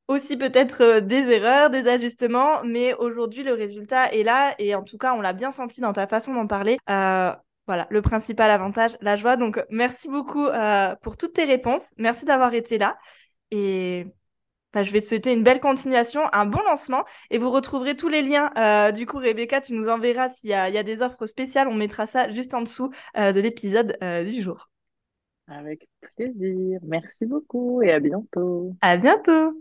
[0.07, 4.97] aussi peut-être des erreurs, des ajustements, mais aujourd'hui le résultat est là et en tout
[4.97, 6.77] cas on l'a bien senti dans ta façon d'en parler.
[7.67, 9.37] Voilà, le principal avantage, la joie.
[9.37, 11.91] Donc, merci beaucoup euh, pour toutes tes réponses.
[11.97, 12.97] Merci d'avoir été là.
[13.51, 14.07] Et
[14.73, 17.05] bah, je vais te souhaiter une belle continuation, un bon lancement.
[17.29, 18.51] Et vous retrouverez tous les liens.
[18.57, 21.67] Euh, du coup, Rebecca, tu nous enverras s'il y, a des offres spéciales.
[21.67, 24.69] On mettra ça juste en dessous euh, de l'épisode du jour.
[25.47, 26.79] Avec plaisir.
[26.83, 28.73] Merci beaucoup et à bientôt.
[28.81, 29.53] À bientôt.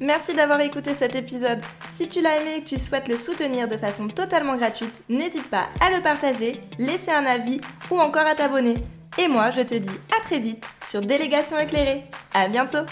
[0.00, 1.60] Merci d'avoir écouté cet épisode.
[1.94, 5.48] Si tu l'as aimé et que tu souhaites le soutenir de façon totalement gratuite, n'hésite
[5.48, 8.74] pas à le partager, laisser un avis ou encore à t'abonner.
[9.18, 12.04] Et moi, je te dis à très vite sur Délégation éclairée.
[12.34, 12.84] À bientôt!